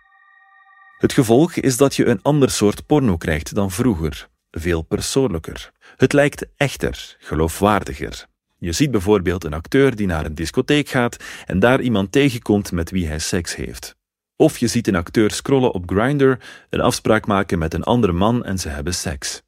Het 0.97 1.13
gevolg 1.13 1.55
is 1.55 1.77
dat 1.77 1.95
je 1.95 2.05
een 2.05 2.21
ander 2.21 2.51
soort 2.51 2.85
porno 2.85 3.17
krijgt 3.17 3.55
dan 3.55 3.71
vroeger, 3.71 4.29
veel 4.51 4.81
persoonlijker. 4.81 5.71
Het 5.97 6.13
lijkt 6.13 6.45
echter, 6.57 7.15
geloofwaardiger. 7.19 8.25
Je 8.65 8.71
ziet 8.71 8.91
bijvoorbeeld 8.91 9.43
een 9.43 9.53
acteur 9.53 9.95
die 9.95 10.07
naar 10.07 10.25
een 10.25 10.35
discotheek 10.35 10.89
gaat 10.89 11.17
en 11.45 11.59
daar 11.59 11.81
iemand 11.81 12.11
tegenkomt 12.11 12.71
met 12.71 12.91
wie 12.91 13.07
hij 13.07 13.19
seks 13.19 13.55
heeft. 13.55 13.95
Of 14.35 14.57
je 14.57 14.67
ziet 14.67 14.87
een 14.87 14.95
acteur 14.95 15.31
scrollen 15.31 15.71
op 15.71 15.83
Grindr, 15.85 16.33
een 16.69 16.81
afspraak 16.81 17.27
maken 17.27 17.59
met 17.59 17.73
een 17.73 17.83
andere 17.83 18.13
man 18.13 18.45
en 18.45 18.57
ze 18.57 18.69
hebben 18.69 18.93
seks. 18.93 19.41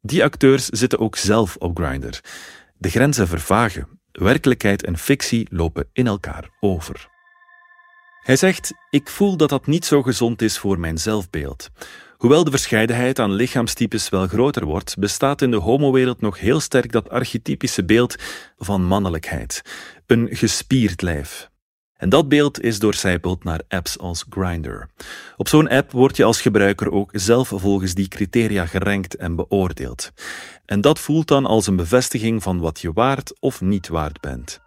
Die 0.00 0.24
acteurs 0.24 0.64
zitten 0.64 0.98
ook 0.98 1.16
zelf 1.16 1.56
op 1.56 1.78
Grindr. 1.78 2.20
De 2.76 2.90
grenzen 2.90 3.28
vervagen. 3.28 3.88
Werkelijkheid 4.12 4.84
en 4.84 4.98
fictie 4.98 5.46
lopen 5.50 5.88
in 5.92 6.06
elkaar 6.06 6.50
over. 6.60 7.08
Hij 8.22 8.36
zegt: 8.36 8.72
Ik 8.90 9.08
voel 9.08 9.36
dat 9.36 9.48
dat 9.48 9.66
niet 9.66 9.84
zo 9.84 10.02
gezond 10.02 10.42
is 10.42 10.58
voor 10.58 10.80
mijn 10.80 10.98
zelfbeeld. 10.98 11.70
Hoewel 12.18 12.44
de 12.44 12.50
verscheidenheid 12.50 13.18
aan 13.18 13.32
lichaamstypes 13.32 14.08
wel 14.08 14.26
groter 14.26 14.64
wordt, 14.64 14.98
bestaat 14.98 15.42
in 15.42 15.50
de 15.50 15.56
homowereld 15.56 16.20
nog 16.20 16.38
heel 16.38 16.60
sterk 16.60 16.92
dat 16.92 17.10
archetypische 17.10 17.84
beeld 17.84 18.16
van 18.56 18.84
mannelijkheid. 18.84 19.62
Een 20.06 20.28
gespierd 20.30 21.02
lijf. 21.02 21.50
En 21.96 22.08
dat 22.08 22.28
beeld 22.28 22.60
is 22.60 22.78
doorcijpeld 22.78 23.44
naar 23.44 23.60
apps 23.68 23.98
als 23.98 24.24
Grindr. 24.30 24.86
Op 25.36 25.48
zo'n 25.48 25.68
app 25.68 25.92
word 25.92 26.16
je 26.16 26.24
als 26.24 26.40
gebruiker 26.40 26.92
ook 26.92 27.10
zelf 27.12 27.52
volgens 27.54 27.94
die 27.94 28.08
criteria 28.08 28.66
gerankt 28.66 29.16
en 29.16 29.36
beoordeeld. 29.36 30.12
En 30.64 30.80
dat 30.80 30.98
voelt 30.98 31.28
dan 31.28 31.46
als 31.46 31.66
een 31.66 31.76
bevestiging 31.76 32.42
van 32.42 32.60
wat 32.60 32.80
je 32.80 32.92
waard 32.92 33.40
of 33.40 33.60
niet 33.60 33.88
waard 33.88 34.20
bent. 34.20 34.60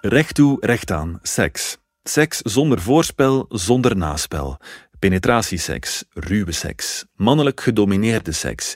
Recht 0.00 0.34
toe, 0.34 0.56
recht 0.60 0.90
aan, 0.90 1.18
seks. 1.22 1.78
Seks 2.02 2.38
zonder 2.38 2.80
voorspel, 2.80 3.46
zonder 3.48 3.96
naspel. 3.96 4.58
Penetratieseks, 5.04 6.04
ruwe 6.14 6.52
seks, 6.52 7.04
mannelijk 7.16 7.60
gedomineerde 7.60 8.32
seks. 8.32 8.74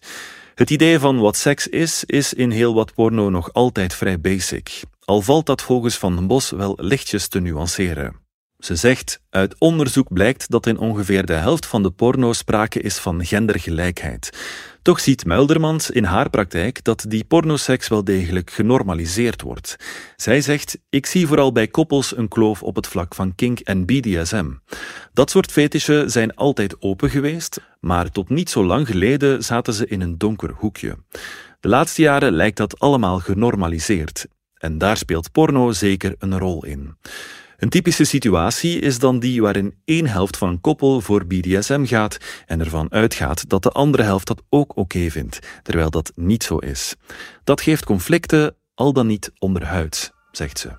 Het 0.55 0.71
idee 0.71 0.99
van 0.99 1.19
wat 1.19 1.37
seks 1.37 1.67
is, 1.67 2.05
is 2.05 2.35
in 2.35 2.51
heel 2.51 2.75
wat 2.75 2.95
porno 2.95 3.31
nog 3.31 3.53
altijd 3.53 3.95
vrij 3.95 4.21
basic, 4.21 4.83
al 5.05 5.23
valt 5.23 5.47
dat 5.47 5.63
volgens 5.63 5.97
Van 5.97 6.17
den 6.17 6.27
Bos 6.27 6.51
wel 6.51 6.79
lichtjes 6.81 7.29
te 7.29 7.41
nuanceren. 7.41 8.28
Ze 8.59 8.77
zegt: 8.77 9.21
Uit 9.31 9.55
onderzoek 9.59 10.13
blijkt 10.13 10.51
dat 10.51 10.67
in 10.67 10.79
ongeveer 10.79 11.27
de 11.27 11.33
helft 11.33 11.67
van 11.67 11.83
de 11.83 11.91
porno 11.91 12.33
sprake 12.33 12.81
is 12.81 12.99
van 12.99 13.25
gendergelijkheid. 13.25 14.31
Toch 14.83 15.01
ziet 15.01 15.25
Muildermans 15.25 15.91
in 15.91 16.05
haar 16.05 16.31
praktijk 16.31 16.85
dat 16.85 17.05
die 17.09 17.25
pornoseks 17.25 17.89
wel 17.89 18.05
degelijk 18.05 18.51
genormaliseerd 18.51 19.43
wordt. 19.43 19.77
Zij 20.17 20.41
zegt: 20.41 20.79
Ik 20.89 21.07
zie 21.07 21.27
vooral 21.27 21.53
bij 21.53 21.69
koppels 21.69 22.17
een 22.17 22.29
kloof 22.29 22.63
op 22.63 22.77
het 22.77 22.87
vlak 22.87 23.15
van 23.15 23.35
kink 23.35 23.59
en 23.59 23.85
BDSM. 23.85 24.51
Dat 25.13 25.31
soort 25.31 25.53
fetischen 25.53 26.11
zijn 26.11 26.35
altijd 26.35 26.83
open 26.83 27.11
geweest, 27.11 27.61
maar 27.81 28.11
tot 28.11 28.29
niet 28.29 28.51
zo 28.51 28.65
lang 28.65 28.87
geleden 28.87 29.45
zaten 29.45 29.75
ze 29.75 29.87
in 29.87 30.01
een 30.01 30.19
donker 30.19 30.53
hoekje. 30.55 30.97
De 31.61 31.69
laatste 31.69 32.03
jaren 32.03 32.33
lijkt 32.33 32.57
dat 32.57 32.79
allemaal 32.79 33.19
genormaliseerd. 33.19 34.27
En 34.55 34.79
daar 34.79 34.97
speelt 34.97 35.33
porno 35.33 35.73
zeker 35.73 36.15
een 36.19 36.39
rol 36.39 36.65
in. 36.65 36.97
Een 37.59 37.69
typische 37.69 38.05
situatie 38.05 38.81
is 38.81 38.99
dan 38.99 39.19
die 39.19 39.43
waarin 39.43 39.75
één 39.85 40.07
helft 40.07 40.37
van 40.37 40.49
een 40.49 40.61
koppel 40.61 41.01
voor 41.01 41.27
BDSM 41.27 41.85
gaat 41.85 42.19
en 42.47 42.61
ervan 42.61 42.93
uitgaat 42.93 43.49
dat 43.49 43.63
de 43.63 43.71
andere 43.71 44.03
helft 44.03 44.27
dat 44.27 44.43
ook 44.49 44.77
oké 44.77 45.11
vindt, 45.11 45.39
terwijl 45.63 45.91
dat 45.91 46.13
niet 46.15 46.43
zo 46.45 46.57
is. 46.57 46.95
Dat 47.45 47.61
geeft 47.61 47.85
conflicten, 47.85 48.57
al 48.75 48.93
dan 48.93 49.07
niet 49.07 49.33
onderhuids, 49.39 50.11
zegt 50.33 50.59
ze. 50.59 50.71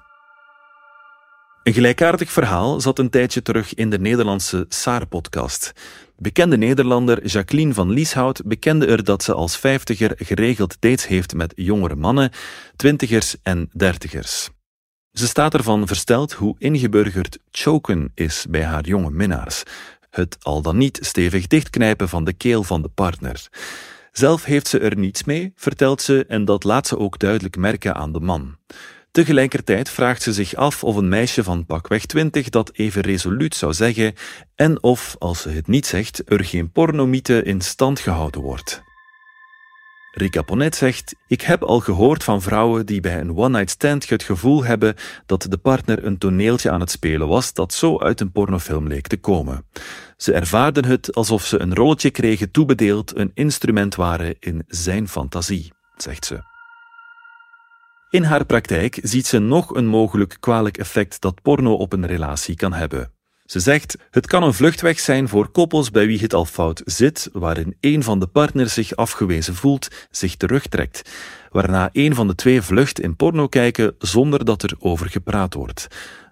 Een 1.63 1.73
gelijkaardig 1.73 2.31
verhaal 2.31 2.81
zat 2.81 2.99
een 2.99 3.09
tijdje 3.09 3.41
terug 3.41 3.73
in 3.73 3.89
de 3.89 3.99
Nederlandse 3.99 4.65
Saar-podcast. 4.69 5.71
Bekende 6.17 6.57
Nederlander 6.57 7.25
Jacqueline 7.25 7.73
van 7.73 7.89
Lieshout 7.89 8.41
bekende 8.45 8.85
er 8.85 9.03
dat 9.03 9.23
ze 9.23 9.33
als 9.33 9.57
vijftiger 9.57 10.13
geregeld 10.15 10.75
dates 10.79 11.07
heeft 11.07 11.33
met 11.33 11.53
jongere 11.55 11.95
mannen, 11.95 12.31
twintigers 12.75 13.35
en 13.43 13.69
dertigers. 13.73 14.49
Ze 15.13 15.27
staat 15.27 15.53
ervan 15.53 15.87
versteld 15.87 16.33
hoe 16.33 16.55
ingeburgerd 16.57 17.37
choken 17.51 18.11
is 18.15 18.45
bij 18.49 18.63
haar 18.63 18.85
jonge 18.85 19.11
minnaars. 19.11 19.63
Het 20.09 20.37
al 20.41 20.61
dan 20.61 20.77
niet 20.77 20.99
stevig 21.01 21.47
dichtknijpen 21.47 22.09
van 22.09 22.23
de 22.23 22.33
keel 22.33 22.63
van 22.63 22.81
de 22.81 22.87
partner. 22.87 23.47
Zelf 24.11 24.43
heeft 24.43 24.67
ze 24.67 24.79
er 24.79 24.97
niets 24.97 25.23
mee, 25.23 25.53
vertelt 25.55 26.01
ze, 26.01 26.25
en 26.27 26.45
dat 26.45 26.63
laat 26.63 26.87
ze 26.87 26.97
ook 26.97 27.19
duidelijk 27.19 27.57
merken 27.57 27.95
aan 27.95 28.11
de 28.11 28.19
man. 28.19 28.57
Tegelijkertijd 29.11 29.89
vraagt 29.89 30.21
ze 30.21 30.33
zich 30.33 30.55
af 30.55 30.83
of 30.83 30.95
een 30.95 31.09
meisje 31.09 31.43
van 31.43 31.65
pakweg 31.65 32.05
20 32.05 32.49
dat 32.49 32.71
even 32.73 33.01
resoluut 33.01 33.55
zou 33.55 33.73
zeggen 33.73 34.13
en 34.55 34.83
of, 34.83 35.15
als 35.19 35.41
ze 35.41 35.49
het 35.49 35.67
niet 35.67 35.85
zegt, 35.85 36.21
er 36.31 36.45
geen 36.45 36.71
pornomythe 36.71 37.43
in 37.43 37.61
stand 37.61 37.99
gehouden 37.99 38.41
wordt. 38.41 38.83
Rika 40.19 40.41
Ponet 40.41 40.75
zegt: 40.75 41.15
Ik 41.27 41.41
heb 41.41 41.63
al 41.63 41.79
gehoord 41.79 42.23
van 42.23 42.41
vrouwen 42.41 42.85
die 42.85 43.01
bij 43.01 43.19
een 43.19 43.37
one-night 43.37 43.69
stand 43.69 44.09
het 44.09 44.23
gevoel 44.23 44.63
hebben 44.63 44.95
dat 45.25 45.45
de 45.49 45.57
partner 45.57 46.05
een 46.05 46.17
toneeltje 46.17 46.71
aan 46.71 46.79
het 46.79 46.91
spelen 46.91 47.27
was 47.27 47.53
dat 47.53 47.73
zo 47.73 47.99
uit 47.99 48.19
een 48.19 48.31
pornofilm 48.31 48.87
leek 48.87 49.07
te 49.07 49.17
komen. 49.17 49.65
Ze 50.17 50.33
ervaarden 50.33 50.85
het 50.85 51.15
alsof 51.15 51.45
ze 51.45 51.59
een 51.59 51.75
rolletje 51.75 52.09
kregen 52.09 52.51
toebedeeld, 52.51 53.17
een 53.17 53.31
instrument 53.33 53.95
waren 53.95 54.35
in 54.39 54.63
zijn 54.67 55.07
fantasie, 55.07 55.73
zegt 55.97 56.25
ze. 56.25 56.47
In 58.09 58.23
haar 58.23 58.45
praktijk 58.45 58.99
ziet 59.01 59.27
ze 59.27 59.39
nog 59.39 59.75
een 59.75 59.87
mogelijk 59.87 60.37
kwalijk 60.39 60.77
effect 60.77 61.21
dat 61.21 61.41
porno 61.41 61.73
op 61.73 61.93
een 61.93 62.05
relatie 62.05 62.55
kan 62.55 62.73
hebben. 62.73 63.11
Ze 63.49 63.59
zegt: 63.59 63.97
Het 64.11 64.27
kan 64.27 64.43
een 64.43 64.53
vluchtweg 64.53 64.99
zijn 64.99 65.27
voor 65.27 65.49
koppels 65.49 65.91
bij 65.91 66.07
wie 66.07 66.19
het 66.19 66.33
al 66.33 66.45
fout 66.45 66.81
zit, 66.85 67.29
waarin 67.33 67.77
een 67.79 68.03
van 68.03 68.19
de 68.19 68.27
partners 68.27 68.73
zich 68.73 68.95
afgewezen 68.95 69.55
voelt, 69.55 69.87
zich 70.11 70.35
terugtrekt, 70.35 71.09
waarna 71.51 71.89
een 71.91 72.15
van 72.15 72.27
de 72.27 72.35
twee 72.35 72.61
vlucht 72.61 72.99
in 72.99 73.15
porno 73.15 73.47
kijken 73.47 73.95
zonder 73.99 74.45
dat 74.45 74.63
er 74.63 74.75
over 74.79 75.09
gepraat 75.09 75.53
wordt. 75.53 75.87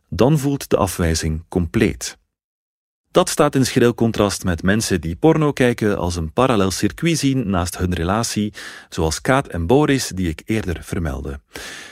Dan 0.09 0.39
voelt 0.39 0.69
de 0.69 0.77
afwijzing 0.77 1.45
compleet. 1.49 2.17
Dat 3.11 3.29
staat 3.29 3.55
in 3.55 3.65
schril 3.65 3.93
contrast 3.93 4.43
met 4.43 4.63
mensen 4.63 5.01
die 5.01 5.15
porno 5.15 5.53
kijken 5.53 5.97
als 5.97 6.15
een 6.15 6.33
parallel 6.33 6.71
circuit 6.71 7.17
zien 7.17 7.49
naast 7.49 7.77
hun 7.77 7.93
relatie, 7.93 8.53
zoals 8.89 9.21
Kaat 9.21 9.47
en 9.47 9.67
Boris 9.67 10.07
die 10.07 10.27
ik 10.27 10.41
eerder 10.45 10.83
vermeldde. 10.83 11.39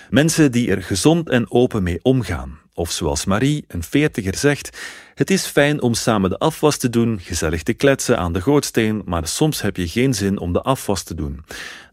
Mensen 0.09 0.51
die 0.51 0.69
er 0.69 0.83
gezond 0.83 1.29
en 1.29 1.51
open 1.51 1.83
mee 1.83 1.99
omgaan. 2.01 2.63
Of 2.77 2.91
zoals 2.91 3.25
Marie, 3.25 3.65
een 3.67 3.83
veertiger, 3.83 4.35
zegt: 4.35 4.77
Het 5.13 5.29
is 5.29 5.45
fijn 5.45 5.81
om 5.81 5.93
samen 5.93 6.29
de 6.29 6.37
afwas 6.37 6.77
te 6.77 6.89
doen, 6.89 7.19
gezellig 7.19 7.63
te 7.63 7.73
kletsen 7.73 8.17
aan 8.17 8.33
de 8.33 8.41
gootsteen, 8.41 9.01
maar 9.05 9.27
soms 9.27 9.61
heb 9.61 9.77
je 9.77 9.87
geen 9.87 10.13
zin 10.13 10.39
om 10.39 10.53
de 10.53 10.61
afwas 10.61 11.03
te 11.03 11.15
doen. 11.15 11.45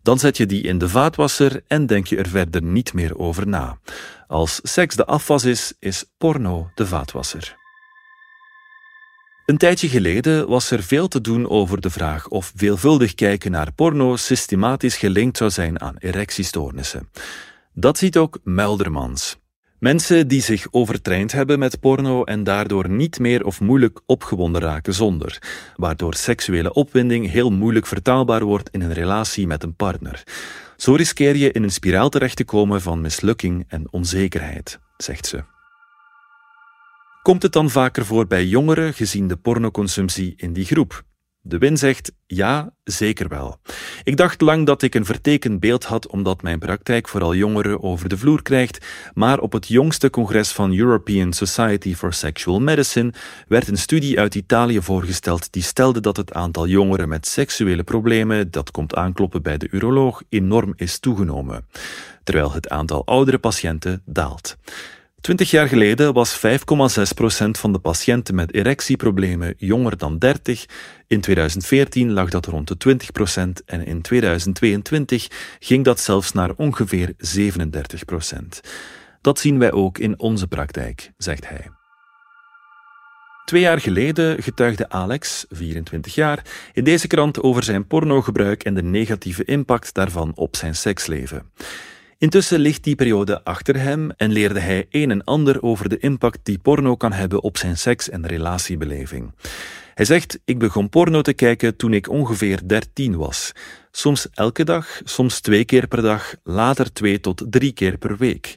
Dan 0.03 0.19
zet 0.19 0.37
je 0.37 0.47
die 0.47 0.63
in 0.63 0.79
de 0.79 0.89
vaatwasser 0.89 1.63
en 1.67 1.87
denk 1.87 2.07
je 2.07 2.17
er 2.17 2.29
verder 2.29 2.63
niet 2.63 2.93
meer 2.93 3.19
over 3.19 3.49
na. 3.49 3.79
Als 4.27 4.61
seks 4.63 4.97
de 4.97 5.07
afwas 5.07 5.45
is, 5.45 5.73
is 5.79 6.05
porno 6.19 6.71
de 6.75 6.87
vaatwasser. 6.87 7.57
Een 9.47 9.59
tijdje 9.59 9.89
geleden 9.89 10.49
was 10.49 10.71
er 10.71 10.83
veel 10.83 11.09
te 11.09 11.21
doen 11.21 11.49
over 11.49 11.81
de 11.81 11.91
vraag 11.91 12.29
of 12.29 12.53
veelvuldig 12.57 13.15
kijken 13.15 13.51
naar 13.51 13.73
porno 13.73 14.17
systematisch 14.17 14.97
gelinkt 14.97 15.37
zou 15.37 15.51
zijn 15.51 15.81
aan 15.81 15.97
erectiestoornissen. 15.99 17.09
Dat 17.73 17.99
ziet 17.99 18.17
ook 18.17 18.39
Meldermans. 18.45 19.41
Mensen 19.83 20.29
die 20.29 20.43
zich 20.43 20.67
overtraind 20.71 21.33
hebben 21.33 21.59
met 21.59 21.81
porno 21.81 22.25
en 22.25 22.45
daardoor 22.45 22.89
niet 22.89 23.19
meer 23.19 23.45
of 23.45 23.61
moeilijk 23.61 24.01
opgewonden 24.07 24.61
raken 24.61 24.95
zonder, 24.95 25.43
waardoor 25.77 26.15
seksuele 26.15 26.73
opwinding 26.73 27.31
heel 27.31 27.51
moeilijk 27.51 27.87
vertaalbaar 27.87 28.45
wordt 28.45 28.69
in 28.71 28.81
een 28.81 28.93
relatie 28.93 29.47
met 29.47 29.63
een 29.63 29.75
partner. 29.75 30.23
Zo 30.77 30.95
riskeer 30.95 31.37
je 31.37 31.53
in 31.53 31.63
een 31.63 31.71
spiraal 31.71 32.09
terecht 32.09 32.37
te 32.37 32.45
komen 32.45 32.81
van 32.81 33.01
mislukking 33.01 33.65
en 33.69 33.93
onzekerheid, 33.93 34.79
zegt 34.97 35.27
ze. 35.27 35.45
Komt 37.23 37.43
het 37.43 37.53
dan 37.53 37.71
vaker 37.71 38.05
voor 38.05 38.27
bij 38.27 38.47
jongeren 38.47 38.95
gezien 38.95 39.29
de 39.29 39.37
pornoconsumptie 39.37 40.35
in 40.37 40.53
die 40.53 40.65
groep? 40.65 41.05
De 41.45 41.59
Win 41.59 41.77
zegt 41.77 42.13
ja, 42.27 42.73
zeker 42.85 43.29
wel. 43.29 43.57
Ik 44.05 44.17
dacht 44.17 44.41
lang 44.41 44.67
dat 44.67 44.83
ik 44.83 44.95
een 44.95 45.05
vertekend 45.05 45.61
beeld 45.61 45.85
had 45.85 46.07
omdat 46.07 46.43
mijn 46.43 46.59
praktijk 46.59 47.09
vooral 47.09 47.35
jongeren 47.35 47.83
over 47.83 48.09
de 48.09 48.19
vloer 48.19 48.43
krijgt, 48.43 48.87
maar 49.15 49.39
op 49.39 49.53
het 49.53 49.69
jongste 49.69 50.11
congres 50.11 50.53
van 50.53 50.77
European 50.77 51.33
Society 51.33 51.95
for 51.95 52.13
Sexual 52.13 52.61
Medicine 52.61 53.13
werd 53.49 53.69
een 53.69 53.77
studie 53.77 54.19
uit 54.19 54.35
Italië 54.35 54.83
voorgesteld 54.83 55.53
die 55.53 55.63
stelde 55.63 56.01
dat 56.01 56.17
het 56.17 56.33
aantal 56.33 56.67
jongeren 56.67 57.09
met 57.09 57.27
seksuele 57.27 57.83
problemen 57.83 58.51
dat 58.51 58.71
komt 58.71 58.95
aankloppen 58.95 59.43
bij 59.43 59.59
de 59.59 59.69
uroloog 59.71 60.23
enorm 60.29 60.73
is 60.77 60.99
toegenomen, 60.99 61.67
terwijl 62.25 62.53
het 62.53 62.69
aantal 62.69 63.07
oudere 63.07 63.39
patiënten 63.39 64.03
daalt. 64.05 64.57
Twintig 65.23 65.51
jaar 65.51 65.69
geleden 65.69 66.13
was 66.13 66.37
5,6% 66.37 66.43
van 67.51 67.73
de 67.73 67.79
patiënten 67.79 68.35
met 68.35 68.55
erectieproblemen 68.55 69.55
jonger 69.57 69.97
dan 69.97 70.19
30. 70.19 70.67
In 71.07 71.21
2014 71.21 72.13
lag 72.13 72.31
dat 72.31 72.47
rond 72.47 72.69
de 72.69 72.97
20% 73.61 73.65
en 73.65 73.87
in 73.87 74.03
2022 74.03 75.57
ging 75.59 75.85
dat 75.85 76.01
zelfs 76.01 76.33
naar 76.33 76.51
ongeveer 76.57 77.13
37%. 77.13 77.15
Dat 79.21 79.39
zien 79.39 79.59
wij 79.59 79.73
ook 79.73 79.99
in 79.99 80.19
onze 80.19 80.47
praktijk, 80.47 81.13
zegt 81.17 81.49
hij. 81.49 81.71
Twee 83.45 83.61
jaar 83.61 83.81
geleden 83.81 84.43
getuigde 84.43 84.89
Alex, 84.89 85.45
24 85.49 86.15
jaar, 86.15 86.43
in 86.73 86.85
deze 86.85 87.07
krant 87.07 87.43
over 87.43 87.63
zijn 87.63 87.87
pornogebruik 87.87 88.65
en 88.65 88.75
de 88.75 88.83
negatieve 88.83 89.45
impact 89.45 89.95
daarvan 89.95 90.33
op 90.35 90.57
zijn 90.57 90.75
seksleven. 90.75 91.51
Intussen 92.23 92.61
ligt 92.61 92.85
die 92.85 92.95
periode 92.95 93.45
achter 93.45 93.81
hem 93.81 94.11
en 94.11 94.33
leerde 94.33 94.61
hij 94.61 94.87
een 94.91 95.11
en 95.11 95.25
ander 95.25 95.63
over 95.63 95.89
de 95.89 95.99
impact 95.99 96.39
die 96.43 96.59
porno 96.59 96.97
kan 96.97 97.13
hebben 97.13 97.43
op 97.43 97.57
zijn 97.57 97.79
seks- 97.79 98.11
en 98.11 98.27
relatiebeleving. 98.27 99.33
Hij 99.95 100.05
zegt: 100.05 100.39
Ik 100.45 100.59
begon 100.59 100.89
porno 100.89 101.21
te 101.21 101.33
kijken 101.33 101.77
toen 101.77 101.93
ik 101.93 102.09
ongeveer 102.09 102.61
13 102.67 103.17
was. 103.17 103.53
Soms 103.91 104.29
elke 104.31 104.65
dag, 104.65 105.01
soms 105.05 105.41
twee 105.41 105.65
keer 105.65 105.87
per 105.87 106.03
dag, 106.03 106.35
later 106.43 106.93
twee 106.93 107.21
tot 107.21 107.47
drie 107.51 107.73
keer 107.73 107.99
per 107.99 108.17
week. 108.17 108.57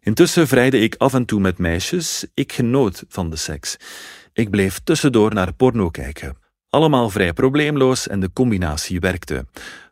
Intussen 0.00 0.48
vrijde 0.48 0.78
ik 0.78 0.94
af 0.98 1.14
en 1.14 1.24
toe 1.24 1.40
met 1.40 1.58
meisjes. 1.58 2.26
Ik 2.34 2.52
genoot 2.52 3.04
van 3.08 3.30
de 3.30 3.36
seks. 3.36 3.76
Ik 4.32 4.50
bleef 4.50 4.80
tussendoor 4.84 5.34
naar 5.34 5.54
porno 5.54 5.90
kijken. 5.90 6.36
Allemaal 6.70 7.10
vrij 7.10 7.32
probleemloos 7.32 8.08
en 8.08 8.20
de 8.20 8.32
combinatie 8.32 9.00
werkte 9.00 9.46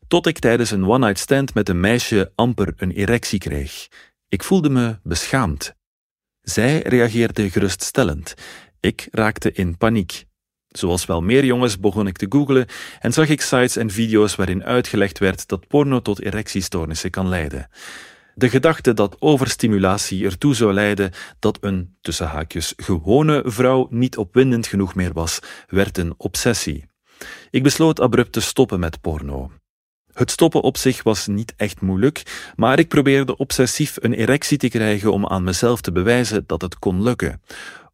tot 0.09 0.27
ik 0.27 0.39
tijdens 0.39 0.71
een 0.71 0.87
one-night 0.87 1.19
stand 1.19 1.55
met 1.55 1.69
een 1.69 1.81
meisje 1.81 2.33
amper 2.35 2.73
een 2.77 2.91
erectie 2.91 3.39
kreeg. 3.39 3.89
Ik 4.29 4.43
voelde 4.43 4.71
me 4.71 4.99
beschaamd. 5.03 5.75
Zij 6.43 6.83
reageerde 6.83 7.51
geruststellend. 7.51 8.35
Ik 8.81 9.09
raakte 9.11 9.53
in 9.53 9.77
paniek. 9.77 10.25
Zoals 10.69 11.07
wel 11.07 11.21
meer 11.21 11.45
jongens 11.45 11.81
begon 11.81 12.07
ik 12.07 12.17
te 12.17 12.27
googlen 12.29 12.67
en 13.01 13.13
zag 13.13 13.29
ik 13.29 13.41
sites 13.41 13.77
en 13.77 13.91
video's 13.91 14.35
waarin 14.35 14.65
uitgelegd 14.65 15.19
werd 15.19 15.49
dat 15.49 15.67
porno 15.67 16.01
tot 16.03 16.21
erectiestoornissen 16.21 17.11
kan 17.11 17.29
leiden. 17.29 17.69
De 18.35 18.49
gedachte 18.49 18.95
dat 18.95 19.17
overstimulatie 19.19 20.25
ertoe 20.25 20.55
zou 20.55 20.73
leiden 20.73 21.11
dat 21.39 21.59
een, 21.61 21.97
tussen 22.01 22.27
haakjes, 22.27 22.73
gewone 22.77 23.43
vrouw 23.45 23.87
niet 23.91 24.17
opwindend 24.17 24.67
genoeg 24.67 24.95
meer 24.95 25.13
was, 25.13 25.39
werd 25.67 25.99
een 25.99 26.15
obsessie. 26.17 26.85
Ik 27.51 27.63
besloot 27.63 28.01
abrupt 28.01 28.33
te 28.33 28.41
stoppen 28.41 28.81
met 28.81 29.01
porno. 29.01 29.51
Het 30.15 30.31
stoppen 30.31 30.63
op 30.63 30.77
zich 30.77 31.03
was 31.03 31.27
niet 31.27 31.55
echt 31.57 31.81
moeilijk, 31.81 32.53
maar 32.57 32.79
ik 32.79 32.89
probeerde 32.89 33.37
obsessief 33.37 33.97
een 34.01 34.13
erectie 34.13 34.59
te 34.59 34.69
krijgen 34.69 35.13
om 35.13 35.27
aan 35.27 35.45
mezelf 35.45 35.81
te 35.81 35.93
bewijzen 35.93 36.45
dat 36.47 36.63
het 36.63 36.79
kon 36.79 37.03
lukken. 37.03 37.43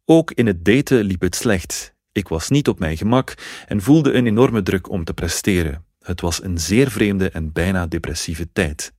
Ook 0.05 0.31
in 0.31 0.47
het 0.47 0.65
daten 0.65 1.03
liep 1.03 1.21
het 1.21 1.35
slecht. 1.35 1.93
Ik 2.11 2.27
was 2.27 2.49
niet 2.49 2.67
op 2.67 2.79
mijn 2.79 2.97
gemak 2.97 3.33
en 3.67 3.81
voelde 3.81 4.13
een 4.13 4.27
enorme 4.27 4.61
druk 4.61 4.89
om 4.89 5.03
te 5.03 5.13
presteren. 5.13 5.85
Het 5.99 6.21
was 6.21 6.43
een 6.43 6.57
zeer 6.57 6.91
vreemde 6.91 7.29
en 7.29 7.51
bijna 7.51 7.87
depressieve 7.87 8.51
tijd. 8.53 8.93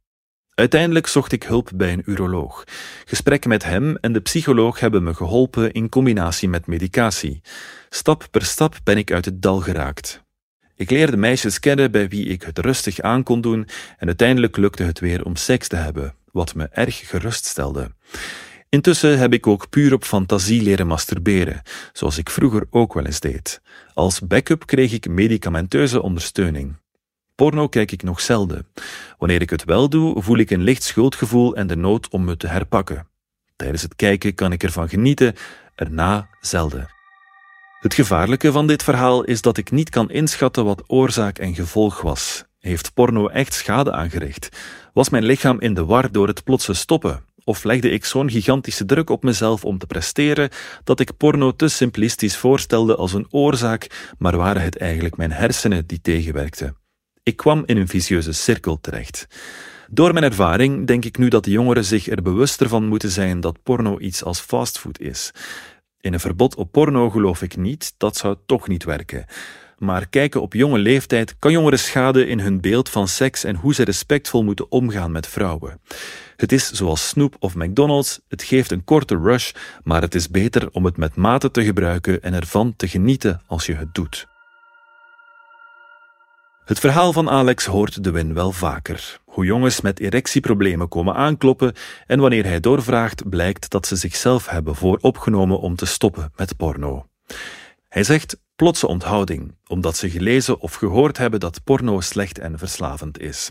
Uiteindelijk 0.54 1.06
zocht 1.06 1.32
ik 1.32 1.42
hulp 1.42 1.70
bij 1.74 1.92
een 1.92 2.02
uroloog. 2.06 2.64
Gesprekken 3.04 3.50
met 3.50 3.64
hem 3.64 3.96
en 3.96 4.12
de 4.12 4.20
psycholoog 4.20 4.80
hebben 4.80 5.02
me 5.02 5.14
geholpen 5.14 5.72
in 5.72 5.88
combinatie 5.88 6.48
met 6.48 6.66
medicatie. 6.66 7.40
Stap 7.88 8.26
per 8.30 8.44
stap 8.44 8.76
ben 8.85 8.98
ik 8.98 9.12
uit 9.12 9.24
het 9.24 9.42
dal 9.42 9.61
geraakt. 9.61 10.21
Ik 10.83 10.90
leerde 10.90 11.16
meisjes 11.16 11.61
kennen 11.61 11.90
bij 11.90 12.09
wie 12.09 12.27
ik 12.27 12.42
het 12.42 12.59
rustig 12.59 13.01
aan 13.01 13.23
kon 13.23 13.40
doen 13.40 13.68
en 13.99 14.07
uiteindelijk 14.07 14.57
lukte 14.57 14.83
het 14.83 15.01
weer 15.01 15.25
om 15.25 15.37
seks 15.37 15.68
te 15.68 15.77
hebben, 15.77 16.14
wat 16.33 16.55
me 16.55 16.68
erg 16.71 17.09
geruststelde. 17.09 17.90
Intussen 18.68 19.18
heb 19.18 19.33
ik 19.33 19.47
ook 19.47 19.71
puur 19.71 19.92
op 19.92 20.05
fantasie 20.05 20.62
leren 20.62 20.87
masturberen, 20.87 21.62
zoals 21.92 22.18
ik 22.18 22.31
vroeger 22.31 22.66
ook 22.71 22.95
wel 22.95 23.05
eens 23.05 23.21
deed. 23.21 23.61
Als 23.95 24.21
backup 24.21 24.66
kreeg 24.66 24.92
ik 24.92 25.09
medicamenteuze 25.09 26.03
ondersteuning. 26.03 26.77
Porno 27.35 27.68
kijk 27.68 27.92
ik 27.92 28.03
nog 28.03 28.21
zelden. 28.21 28.66
Wanneer 29.18 29.40
ik 29.40 29.51
het 29.51 29.64
wel 29.64 29.88
doe, 29.88 30.23
voel 30.23 30.38
ik 30.38 30.51
een 30.51 30.62
licht 30.62 30.83
schuldgevoel 30.83 31.57
en 31.57 31.66
de 31.66 31.77
nood 31.77 32.09
om 32.09 32.25
me 32.25 32.37
te 32.37 32.47
herpakken. 32.47 33.07
Tijdens 33.57 33.83
het 33.83 33.97
kijken 33.97 34.35
kan 34.35 34.53
ik 34.53 34.62
ervan 34.62 34.88
genieten, 34.88 35.35
erna 35.75 36.29
zelden. 36.40 37.02
Het 37.83 37.95
gevaarlijke 37.95 38.53
van 38.53 38.66
dit 38.66 38.83
verhaal 38.83 39.25
is 39.25 39.40
dat 39.40 39.57
ik 39.57 39.71
niet 39.71 39.88
kan 39.90 40.11
inschatten 40.11 40.64
wat 40.64 40.83
oorzaak 40.87 41.38
en 41.38 41.55
gevolg 41.55 42.01
was. 42.01 42.45
Heeft 42.59 42.95
porno 42.95 43.29
echt 43.29 43.55
schade 43.55 43.92
aangericht? 43.92 44.49
Was 44.92 45.09
mijn 45.09 45.25
lichaam 45.25 45.61
in 45.61 45.75
de 45.75 45.85
war 45.85 46.12
door 46.12 46.27
het 46.27 46.45
plotse 46.45 46.73
stoppen? 46.73 47.25
Of 47.45 47.64
legde 47.64 47.90
ik 47.90 48.05
zo'n 48.05 48.31
gigantische 48.31 48.85
druk 48.85 49.11
op 49.11 49.23
mezelf 49.23 49.64
om 49.64 49.79
te 49.79 49.87
presteren 49.87 50.51
dat 50.85 51.01
ik 51.01 51.16
porno 51.16 51.57
te 51.57 51.68
simplistisch 51.68 52.37
voorstelde 52.37 52.97
als 52.97 53.12
een 53.12 53.27
oorzaak, 53.31 54.12
maar 54.18 54.37
waren 54.37 54.62
het 54.62 54.79
eigenlijk 54.79 55.16
mijn 55.16 55.33
hersenen 55.33 55.87
die 55.87 56.01
tegenwerkten? 56.01 56.77
Ik 57.23 57.37
kwam 57.37 57.62
in 57.66 57.77
een 57.77 57.88
vicieuze 57.88 58.33
cirkel 58.33 58.81
terecht. 58.81 59.27
Door 59.95 60.12
mijn 60.12 60.25
ervaring 60.25 60.87
denk 60.87 61.05
ik 61.05 61.18
nu 61.18 61.29
dat 61.29 61.45
de 61.45 61.51
jongeren 61.51 61.85
zich 61.85 62.09
er 62.09 62.23
bewuster 62.23 62.68
van 62.68 62.87
moeten 62.87 63.11
zijn 63.11 63.40
dat 63.40 63.62
porno 63.62 63.99
iets 63.99 64.25
als 64.25 64.40
fastfood 64.40 65.01
is. 65.01 65.31
In 66.03 66.12
een 66.12 66.21
verbod 66.21 66.55
op 66.55 66.73
porno 66.73 67.11
geloof 67.11 67.43
ik 67.43 67.57
niet, 67.57 67.95
dat 67.97 68.17
zou 68.17 68.37
toch 68.47 68.69
niet 68.69 68.85
werken. 68.85 69.25
Maar 69.79 70.09
kijken 70.09 70.43
op 70.43 70.53
jonge 70.53 70.79
leeftijd 70.79 71.38
kan 71.38 71.53
jongeren 71.53 71.79
schaden 71.79 72.29
in 72.29 72.41
hun 72.41 72.61
beeld 72.61 72.88
van 72.88 73.09
seks 73.09 73.45
en 73.45 73.57
hoe 73.57 73.75
ze 73.75 73.85
respectvol 73.85 74.45
moeten 74.45 74.71
omgaan 74.71 75.12
met 75.12 75.27
vrouwen. 75.27 75.81
Het 76.37 76.53
is 76.53 76.71
zoals 76.71 77.09
snoep 77.09 77.37
of 77.38 77.55
McDonald's, 77.55 78.21
het 78.29 78.43
geeft 78.43 78.71
een 78.71 78.85
korte 78.85 79.19
rush, 79.19 79.53
maar 79.83 80.03
het 80.03 80.15
is 80.15 80.29
beter 80.29 80.71
om 80.73 80.85
het 80.85 80.97
met 80.97 81.15
mate 81.15 81.51
te 81.51 81.65
gebruiken 81.65 82.23
en 82.23 82.35
ervan 82.35 82.77
te 82.77 82.88
genieten 82.88 83.43
als 83.47 83.67
je 83.67 83.75
het 83.75 83.95
doet. 83.95 84.27
Het 86.65 86.79
verhaal 86.79 87.12
van 87.12 87.31
Alex 87.31 87.65
hoort 87.65 88.05
de 88.05 88.11
win 88.11 88.35
wel 88.35 88.53
vaker. 88.53 89.21
Hoe 89.33 89.45
jongens 89.45 89.81
met 89.81 90.01
erectieproblemen 90.01 90.88
komen 90.88 91.14
aankloppen 91.14 91.75
en 92.07 92.21
wanneer 92.21 92.45
hij 92.45 92.61
doorvraagt 92.61 93.29
blijkt 93.29 93.71
dat 93.71 93.87
ze 93.87 93.97
zichzelf 93.97 94.49
hebben 94.49 94.75
vooropgenomen 94.75 95.61
om 95.61 95.77
te 95.77 95.87
stoppen 95.87 96.33
met 96.37 96.57
porno. 96.57 97.07
Hij 97.88 98.05
zegt 98.05 98.40
plotse 98.57 98.87
onthouding, 98.87 99.55
omdat 99.66 99.97
ze 99.97 100.11
gelezen 100.11 100.61
of 100.61 100.75
gehoord 100.75 101.18
hebben 101.18 101.40
dat 101.40 101.64
porno 101.64 102.01
slecht 102.01 102.38
en 102.38 102.59
verslavend 102.59 103.21
is. 103.21 103.51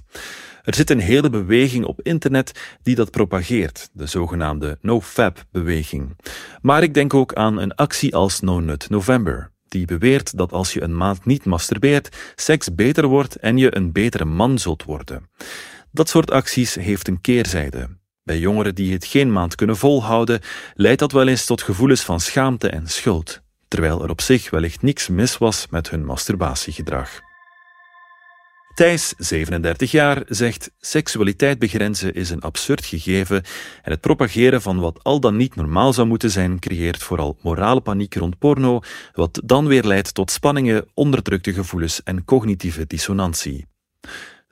Er 0.64 0.76
zit 0.76 0.90
een 0.90 1.00
hele 1.00 1.30
beweging 1.30 1.86
op 1.86 2.02
internet 2.02 2.78
die 2.82 2.96
dat 2.96 3.12
propageert, 3.12 3.90
de 3.94 4.06
zogenaamde 4.06 4.78
NoFap-beweging. 4.82 6.18
Maar 6.62 6.84
ik 6.84 6.94
denk 6.94 7.14
ook 7.14 7.34
aan 7.34 7.58
een 7.58 7.76
actie 7.76 8.16
als 8.16 8.40
No 8.40 8.60
Nut 8.60 8.90
November, 8.90 9.51
die 9.72 9.86
beweert 9.86 10.38
dat 10.38 10.52
als 10.52 10.74
je 10.74 10.82
een 10.82 10.98
maand 10.98 11.26
niet 11.26 11.46
masturbeert, 11.46 12.18
seks 12.36 12.76
beter 12.76 13.08
wordt 13.08 13.36
en 13.36 13.58
je 13.58 13.76
een 13.76 13.92
betere 13.92 14.26
man 14.26 14.60
zult 14.60 14.84
worden. 14.84 15.30
Dat 15.92 16.10
soort 16.10 16.32
acties 16.32 16.76
heeft 16.76 17.08
een 17.08 17.22
keerzijde. 17.22 17.90
Bij 18.24 18.40
jongeren 18.40 18.76
die 18.76 18.94
het 18.94 19.06
geen 19.06 19.32
maand 19.32 19.56
kunnen 19.56 19.78
volhouden, 19.78 20.42
leidt 20.74 21.00
dat 21.00 21.12
wel 21.12 21.28
eens 21.28 21.46
tot 21.46 21.62
gevoelens 21.62 22.02
van 22.02 22.20
schaamte 22.20 22.70
en 22.70 22.88
schuld, 22.88 23.42
terwijl 23.68 24.04
er 24.04 24.10
op 24.10 24.22
zich 24.22 24.50
wellicht 24.50 24.82
niks 24.82 25.08
mis 25.08 25.38
was 25.38 25.68
met 25.70 25.90
hun 25.90 26.06
masturbatiegedrag. 26.06 27.31
Thijs, 28.74 29.14
37 29.18 29.92
jaar, 29.92 30.24
zegt: 30.28 30.72
Seksualiteit 30.80 31.60
begrenzen 31.60 32.14
is 32.14 32.30
een 32.30 32.42
absurd 32.42 32.86
gegeven 32.86 33.44
en 33.82 33.92
het 33.92 34.02
propageren 34.02 34.62
van 34.62 34.80
wat 34.80 35.04
al 35.04 35.20
dan 35.20 35.36
niet 35.36 35.56
normaal 35.56 35.94
zou 35.94 36.08
moeten 36.08 36.32
zijn, 36.32 36.60
creëert 36.60 37.04
vooral 37.04 37.38
morale 37.42 37.82
paniek 37.82 38.16
rond 38.16 38.38
porno, 38.38 38.80
wat 39.14 39.42
dan 39.46 39.68
weer 39.68 39.84
leidt 39.84 40.14
tot 40.14 40.32
spanningen, 40.32 40.86
onderdrukte 40.94 41.54
gevoelens 41.54 42.04
en 42.04 42.26
cognitieve 42.26 42.88
dissonantie. 42.88 43.66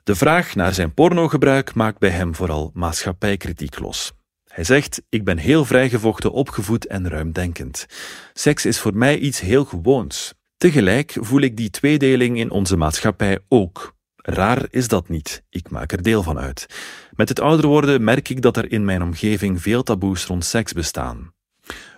De 0.02 0.14
vraag 0.14 0.54
naar 0.54 0.74
zijn 0.74 0.94
pornogebruik 0.94 1.74
maakt 1.74 1.98
bij 1.98 2.10
hem 2.10 2.34
vooral 2.34 2.70
maatschappijkritiek 2.74 3.78
los. 3.78 4.12
Hij 4.48 4.64
zegt: 4.64 5.02
Ik 5.08 5.24
ben 5.24 5.38
heel 5.38 5.64
vrijgevochten, 5.64 6.32
opgevoed 6.32 6.86
en 6.86 7.08
ruimdenkend. 7.08 7.86
Seks 8.32 8.66
is 8.66 8.78
voor 8.78 8.96
mij 8.96 9.18
iets 9.18 9.40
heel 9.40 9.64
gewoons. 9.64 10.34
Tegelijk 10.56 11.16
voel 11.20 11.40
ik 11.40 11.56
die 11.56 11.70
tweedeling 11.70 12.38
in 12.38 12.50
onze 12.50 12.76
maatschappij 12.76 13.38
ook. 13.48 13.98
Raar 14.30 14.66
is 14.70 14.88
dat 14.88 15.08
niet, 15.08 15.42
ik 15.48 15.70
maak 15.70 15.92
er 15.92 16.02
deel 16.02 16.22
van 16.22 16.38
uit. 16.38 16.66
Met 17.14 17.28
het 17.28 17.40
ouder 17.40 17.66
worden 17.66 18.04
merk 18.04 18.28
ik 18.28 18.42
dat 18.42 18.56
er 18.56 18.72
in 18.72 18.84
mijn 18.84 19.02
omgeving 19.02 19.62
veel 19.62 19.82
taboes 19.82 20.26
rond 20.26 20.44
seks 20.44 20.72
bestaan. 20.72 21.32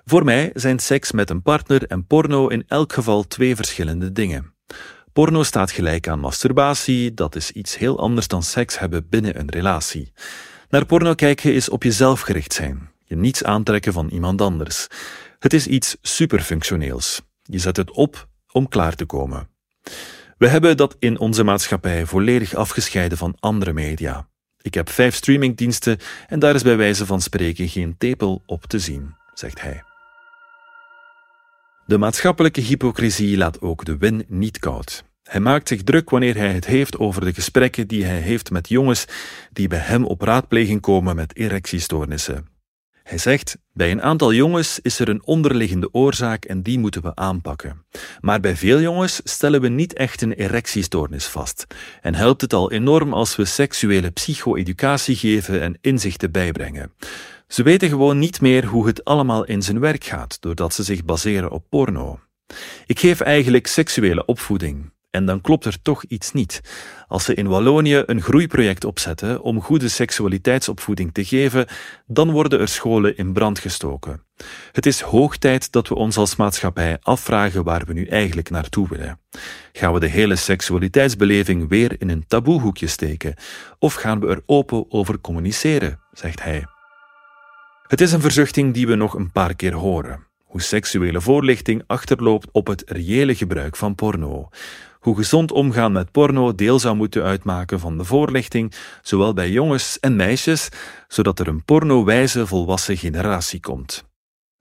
Voor 0.05 0.25
mij 0.25 0.51
zijn 0.55 0.79
seks 0.79 1.12
met 1.12 1.31
een 1.31 1.42
partner 1.42 1.87
en 1.87 2.07
porno 2.07 2.49
in 2.49 2.64
elk 2.66 2.92
geval 2.92 3.27
twee 3.27 3.57
verschillende 3.57 4.12
dingen. 4.12 4.55
Porno 5.12 5.42
staat 5.42 5.71
gelijk 5.71 6.09
aan 6.09 6.21
masturbatie, 6.21 7.14
dat 7.14 7.37
is 7.37 7.51
iets 7.51 7.79
heel 7.79 7.99
anders 7.99 8.29
dan 8.29 8.42
seks 8.42 8.79
hebben 8.79 9.09
binnen 9.09 9.38
een 9.38 9.51
relatie. 9.51 10.12
Naar 10.68 10.87
porno 10.87 11.14
kijken 11.14 11.55
is 11.55 11.68
op 11.68 11.83
jezelf 11.83 12.21
gericht 12.21 12.53
zijn, 12.53 12.90
je 13.05 13.16
niets 13.16 13.45
aantrekken 13.45 13.92
van 13.92 14.09
iemand 14.09 14.40
anders. 14.40 14.87
Het 15.38 15.53
is 15.53 15.66
iets 15.66 15.97
superfunctioneels. 16.03 17.23
Je 17.42 17.59
zet 17.59 17.77
het 17.77 17.90
op 17.90 18.29
om 18.53 18.68
klaar 18.68 18.95
te 18.95 19.05
komen. 19.05 19.49
We 20.42 20.48
hebben 20.48 20.76
dat 20.76 20.96
in 20.98 21.18
onze 21.18 21.44
maatschappij 21.44 22.07
volledig 22.07 22.55
afgescheiden 22.55 23.18
van 23.18 23.37
andere 23.40 23.72
media. 23.72 24.28
Ik 24.61 24.74
heb 24.74 24.90
vijf 24.90 25.14
streamingdiensten 25.14 25.98
en 26.28 26.38
daar 26.38 26.55
is 26.55 26.62
bij 26.62 26.76
wijze 26.76 27.07
van 27.07 27.20
spreken 27.20 27.68
geen 27.68 27.94
tepel 27.98 28.42
op 28.46 28.64
te 28.66 28.78
zien, 28.78 29.14
zegt 29.35 29.61
hij. 29.61 29.83
De 31.87 31.98
maatschappelijke 31.98 32.61
hypocrisie 32.61 33.37
laat 33.37 33.61
ook 33.61 33.85
de 33.85 33.96
win 33.96 34.24
niet 34.28 34.59
koud. 34.59 35.05
Hij 35.22 35.40
maakt 35.40 35.68
zich 35.68 35.83
druk 35.83 36.11
wanneer 36.11 36.37
hij 36.37 36.52
het 36.52 36.66
heeft 36.66 36.98
over 36.98 37.24
de 37.24 37.35
gesprekken 37.35 37.88
die 37.88 38.05
hij 38.05 38.20
heeft 38.20 38.50
met 38.50 38.68
jongens 38.68 39.05
die 39.52 39.68
bij 39.68 39.78
hem 39.78 40.05
op 40.05 40.20
raadpleging 40.20 40.81
komen 40.81 41.16
met 41.16 41.37
erectiestoornissen. 41.37 42.46
Hij 43.03 43.19
zegt: 43.19 43.57
Bij 43.73 43.91
een 43.91 44.03
aantal 44.03 44.33
jongens 44.33 44.79
is 44.81 44.99
er 44.99 45.09
een 45.09 45.27
onderliggende 45.27 45.88
oorzaak 45.93 46.45
en 46.45 46.62
die 46.62 46.79
moeten 46.79 47.03
we 47.03 47.15
aanpakken. 47.15 47.85
Maar 48.21 48.41
bij 48.41 48.57
veel 48.57 48.81
jongens 48.81 49.21
stellen 49.25 49.61
we 49.61 49.69
niet 49.69 49.93
echt 49.93 50.23
een 50.23 50.33
erectiestoornis 50.33 51.27
vast. 51.27 51.67
En 52.01 52.15
helpt 52.15 52.41
het 52.41 52.53
al 52.53 52.73
enorm 52.73 53.12
als 53.12 53.37
we 53.37 53.45
seksuele 53.45 54.11
psycho-educatie 54.11 55.17
geven 55.17 55.61
en 55.61 55.79
inzichten 55.81 56.31
bijbrengen. 56.31 56.93
Ze 57.47 57.62
weten 57.62 57.88
gewoon 57.88 58.19
niet 58.19 58.41
meer 58.41 58.65
hoe 58.65 58.87
het 58.87 59.05
allemaal 59.05 59.45
in 59.45 59.62
zijn 59.62 59.81
werk 59.81 60.05
gaat, 60.05 60.37
doordat 60.41 60.75
ze 60.75 60.83
zich 60.83 61.05
baseren 61.05 61.51
op 61.51 61.65
porno. 61.69 62.21
Ik 62.87 63.01
geef 63.01 63.21
eigenlijk 63.21 63.67
seksuele 63.67 64.25
opvoeding. 64.25 64.91
En 65.12 65.27
dan 65.27 65.40
klopt 65.40 65.64
er 65.64 65.83
toch 65.83 66.05
iets 66.05 66.33
niet. 66.33 66.61
Als 67.09 67.25
ze 67.25 67.35
in 67.35 67.48
Wallonië 67.48 68.03
een 68.07 68.22
groeiproject 68.22 68.85
opzetten 68.85 69.42
om 69.42 69.61
goede 69.61 69.88
seksualiteitsopvoeding 69.88 71.12
te 71.12 71.25
geven, 71.25 71.66
dan 72.07 72.31
worden 72.31 72.61
er 72.61 72.68
scholen 72.68 73.16
in 73.16 73.33
brand 73.33 73.59
gestoken. 73.59 74.22
Het 74.72 74.87
is 74.87 75.01
hoog 75.01 75.37
tijd 75.37 75.72
dat 75.72 75.88
we 75.88 75.94
ons 75.94 76.16
als 76.16 76.37
maatschappij 76.37 76.98
afvragen 77.01 77.64
waar 77.64 77.85
we 77.87 77.92
nu 77.92 78.07
eigenlijk 78.07 78.51
naartoe 78.51 78.88
willen. 78.88 79.20
Gaan 79.72 79.92
we 79.92 80.01
de 80.01 80.07
hele 80.07 80.37
seksualiteitsbeleving 80.37 81.68
weer 81.68 81.94
in 81.98 82.09
een 82.09 82.27
taboehoekje 82.27 82.87
steken? 82.87 83.35
Of 83.79 83.94
gaan 83.94 84.20
we 84.20 84.27
er 84.27 84.42
open 84.46 84.85
over 84.88 85.20
communiceren, 85.20 86.01
zegt 86.12 86.42
hij. 86.42 86.64
Het 87.87 88.01
is 88.01 88.12
een 88.12 88.20
verzuchting 88.20 88.75
die 88.75 88.87
we 88.87 88.94
nog 88.94 89.14
een 89.14 89.33
paar 89.33 89.55
keer 89.55 89.75
horen. 89.75 90.27
Hoe 90.44 90.62
seksuele 90.62 91.20
voorlichting 91.20 91.83
achterloopt 91.87 92.48
op 92.53 92.66
het 92.66 92.83
reële 92.87 93.35
gebruik 93.35 93.77
van 93.77 93.94
porno 93.94 94.48
hoe 95.03 95.17
gezond 95.17 95.53
omgaan 95.53 95.93
met 95.93 96.11
porno 96.11 96.55
deel 96.55 96.79
zou 96.79 96.97
moeten 96.97 97.23
uitmaken 97.23 97.81
van 97.81 97.99
de 97.99 98.05
voorlichting, 98.05 98.73
zowel 99.03 99.33
bij 99.35 99.51
jongens 99.51 100.01
en 100.01 100.17
meisjes, 100.17 100.69
zodat 101.09 101.38
er 101.38 101.49
een 101.49 101.65
pornowijze 101.65 102.47
volwassen 102.47 102.97
generatie 102.97 103.61
komt. 103.61 104.05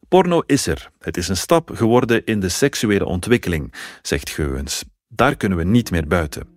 Porno 0.08 0.44
is 0.46 0.68
er. 0.68 0.90
Het 1.00 1.18
is 1.18 1.28
een 1.28 1.38
stap 1.38 1.72
geworden 1.74 2.26
in 2.26 2.40
de 2.40 2.50
seksuele 2.50 3.06
ontwikkeling, 3.06 3.74
zegt 4.02 4.30
Geuwens. 4.30 4.84
Daar 5.08 5.36
kunnen 5.36 5.58
we 5.58 5.64
niet 5.64 5.92
meer 5.92 6.08
buiten. 6.08 6.48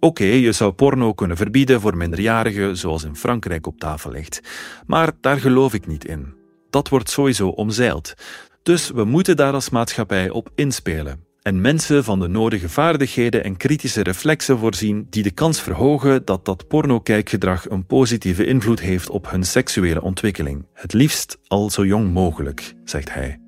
Oké, 0.00 0.24
je 0.24 0.52
zou 0.52 0.72
porno 0.72 1.14
kunnen 1.14 1.36
verbieden 1.36 1.80
voor 1.80 1.96
minderjarigen, 1.96 2.76
zoals 2.76 3.04
in 3.04 3.16
Frankrijk 3.16 3.66
op 3.66 3.78
tafel 3.78 4.10
ligt. 4.10 4.40
Maar 4.86 5.12
daar 5.20 5.40
geloof 5.40 5.74
ik 5.74 5.86
niet 5.86 6.04
in. 6.04 6.34
Dat 6.70 6.88
wordt 6.88 7.10
sowieso 7.10 7.48
omzeild. 7.48 8.14
Dus 8.62 8.90
we 8.90 9.04
moeten 9.04 9.36
daar 9.36 9.52
als 9.52 9.70
maatschappij 9.70 10.30
op 10.30 10.50
inspelen 10.54 11.26
en 11.48 11.60
mensen 11.60 12.04
van 12.04 12.20
de 12.20 12.28
nodige 12.28 12.68
vaardigheden 12.68 13.44
en 13.44 13.56
kritische 13.56 14.02
reflexen 14.02 14.58
voorzien 14.58 15.06
die 15.10 15.22
de 15.22 15.30
kans 15.30 15.60
verhogen 15.60 16.24
dat 16.24 16.44
dat 16.44 16.68
pornokijkgedrag 16.68 17.70
een 17.70 17.86
positieve 17.86 18.46
invloed 18.46 18.80
heeft 18.80 19.10
op 19.10 19.30
hun 19.30 19.44
seksuele 19.44 20.02
ontwikkeling. 20.02 20.66
Het 20.74 20.92
liefst 20.92 21.38
al 21.46 21.70
zo 21.70 21.86
jong 21.86 22.12
mogelijk, 22.12 22.74
zegt 22.84 23.14
hij. 23.14 23.40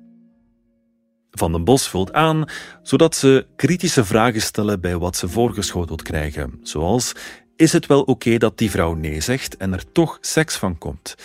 Van 1.31 1.51
den 1.51 1.63
Bos 1.63 1.87
vult 1.89 2.13
aan, 2.13 2.45
zodat 2.81 3.15
ze 3.15 3.47
kritische 3.55 4.05
vragen 4.05 4.41
stellen 4.41 4.81
bij 4.81 4.97
wat 4.97 5.15
ze 5.15 5.29
voorgeschoteld 5.29 6.01
krijgen, 6.01 6.59
zoals: 6.63 7.13
is 7.55 7.73
het 7.73 7.85
wel 7.85 8.01
oké 8.01 8.37
dat 8.37 8.57
die 8.57 8.71
vrouw 8.71 8.93
nee 8.93 9.21
zegt 9.21 9.57
en 9.57 9.73
er 9.73 9.91
toch 9.91 10.17
seks 10.21 10.55
van 10.55 10.77
komt? 10.77 11.15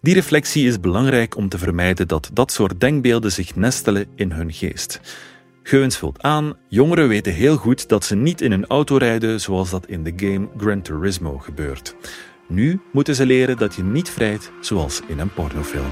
Die 0.00 0.14
reflectie 0.14 0.66
is 0.66 0.80
belangrijk 0.80 1.36
om 1.36 1.48
te 1.48 1.58
vermijden 1.58 2.08
dat 2.08 2.30
dat 2.32 2.52
soort 2.52 2.80
denkbeelden 2.80 3.32
zich 3.32 3.56
nestelen 3.56 4.06
in 4.14 4.32
hun 4.32 4.52
geest. 4.52 5.00
Geuns 5.66 5.96
vult 5.96 6.22
aan, 6.22 6.56
jongeren 6.68 7.08
weten 7.08 7.32
heel 7.32 7.56
goed 7.56 7.88
dat 7.88 8.04
ze 8.04 8.16
niet 8.16 8.40
in 8.40 8.52
een 8.52 8.66
auto 8.66 8.96
rijden 8.96 9.40
zoals 9.40 9.70
dat 9.70 9.86
in 9.86 10.04
de 10.04 10.12
game 10.16 10.48
Gran 10.56 10.82
Turismo 10.82 11.38
gebeurt. 11.38 11.94
Nu 12.48 12.80
moeten 12.92 13.14
ze 13.14 13.26
leren 13.26 13.56
dat 13.56 13.74
je 13.74 13.82
niet 13.82 14.10
vrijt 14.10 14.52
zoals 14.60 15.00
in 15.06 15.18
een 15.18 15.32
pornofilm. 15.32 15.90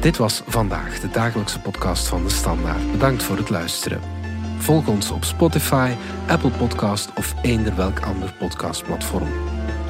Dit 0.00 0.16
was 0.16 0.42
vandaag 0.46 1.00
de 1.00 1.10
dagelijkse 1.10 1.60
podcast 1.60 2.08
van 2.08 2.22
de 2.22 2.30
Standaard. 2.30 2.92
Bedankt 2.92 3.22
voor 3.22 3.36
het 3.36 3.50
luisteren. 3.50 4.00
Volg 4.58 4.88
ons 4.88 5.10
op 5.10 5.24
Spotify, 5.24 5.94
Apple 6.28 6.50
Podcast 6.50 7.10
of 7.16 7.34
eender 7.42 7.76
welk 7.76 8.00
ander 8.00 8.34
podcastplatform. 8.38 9.30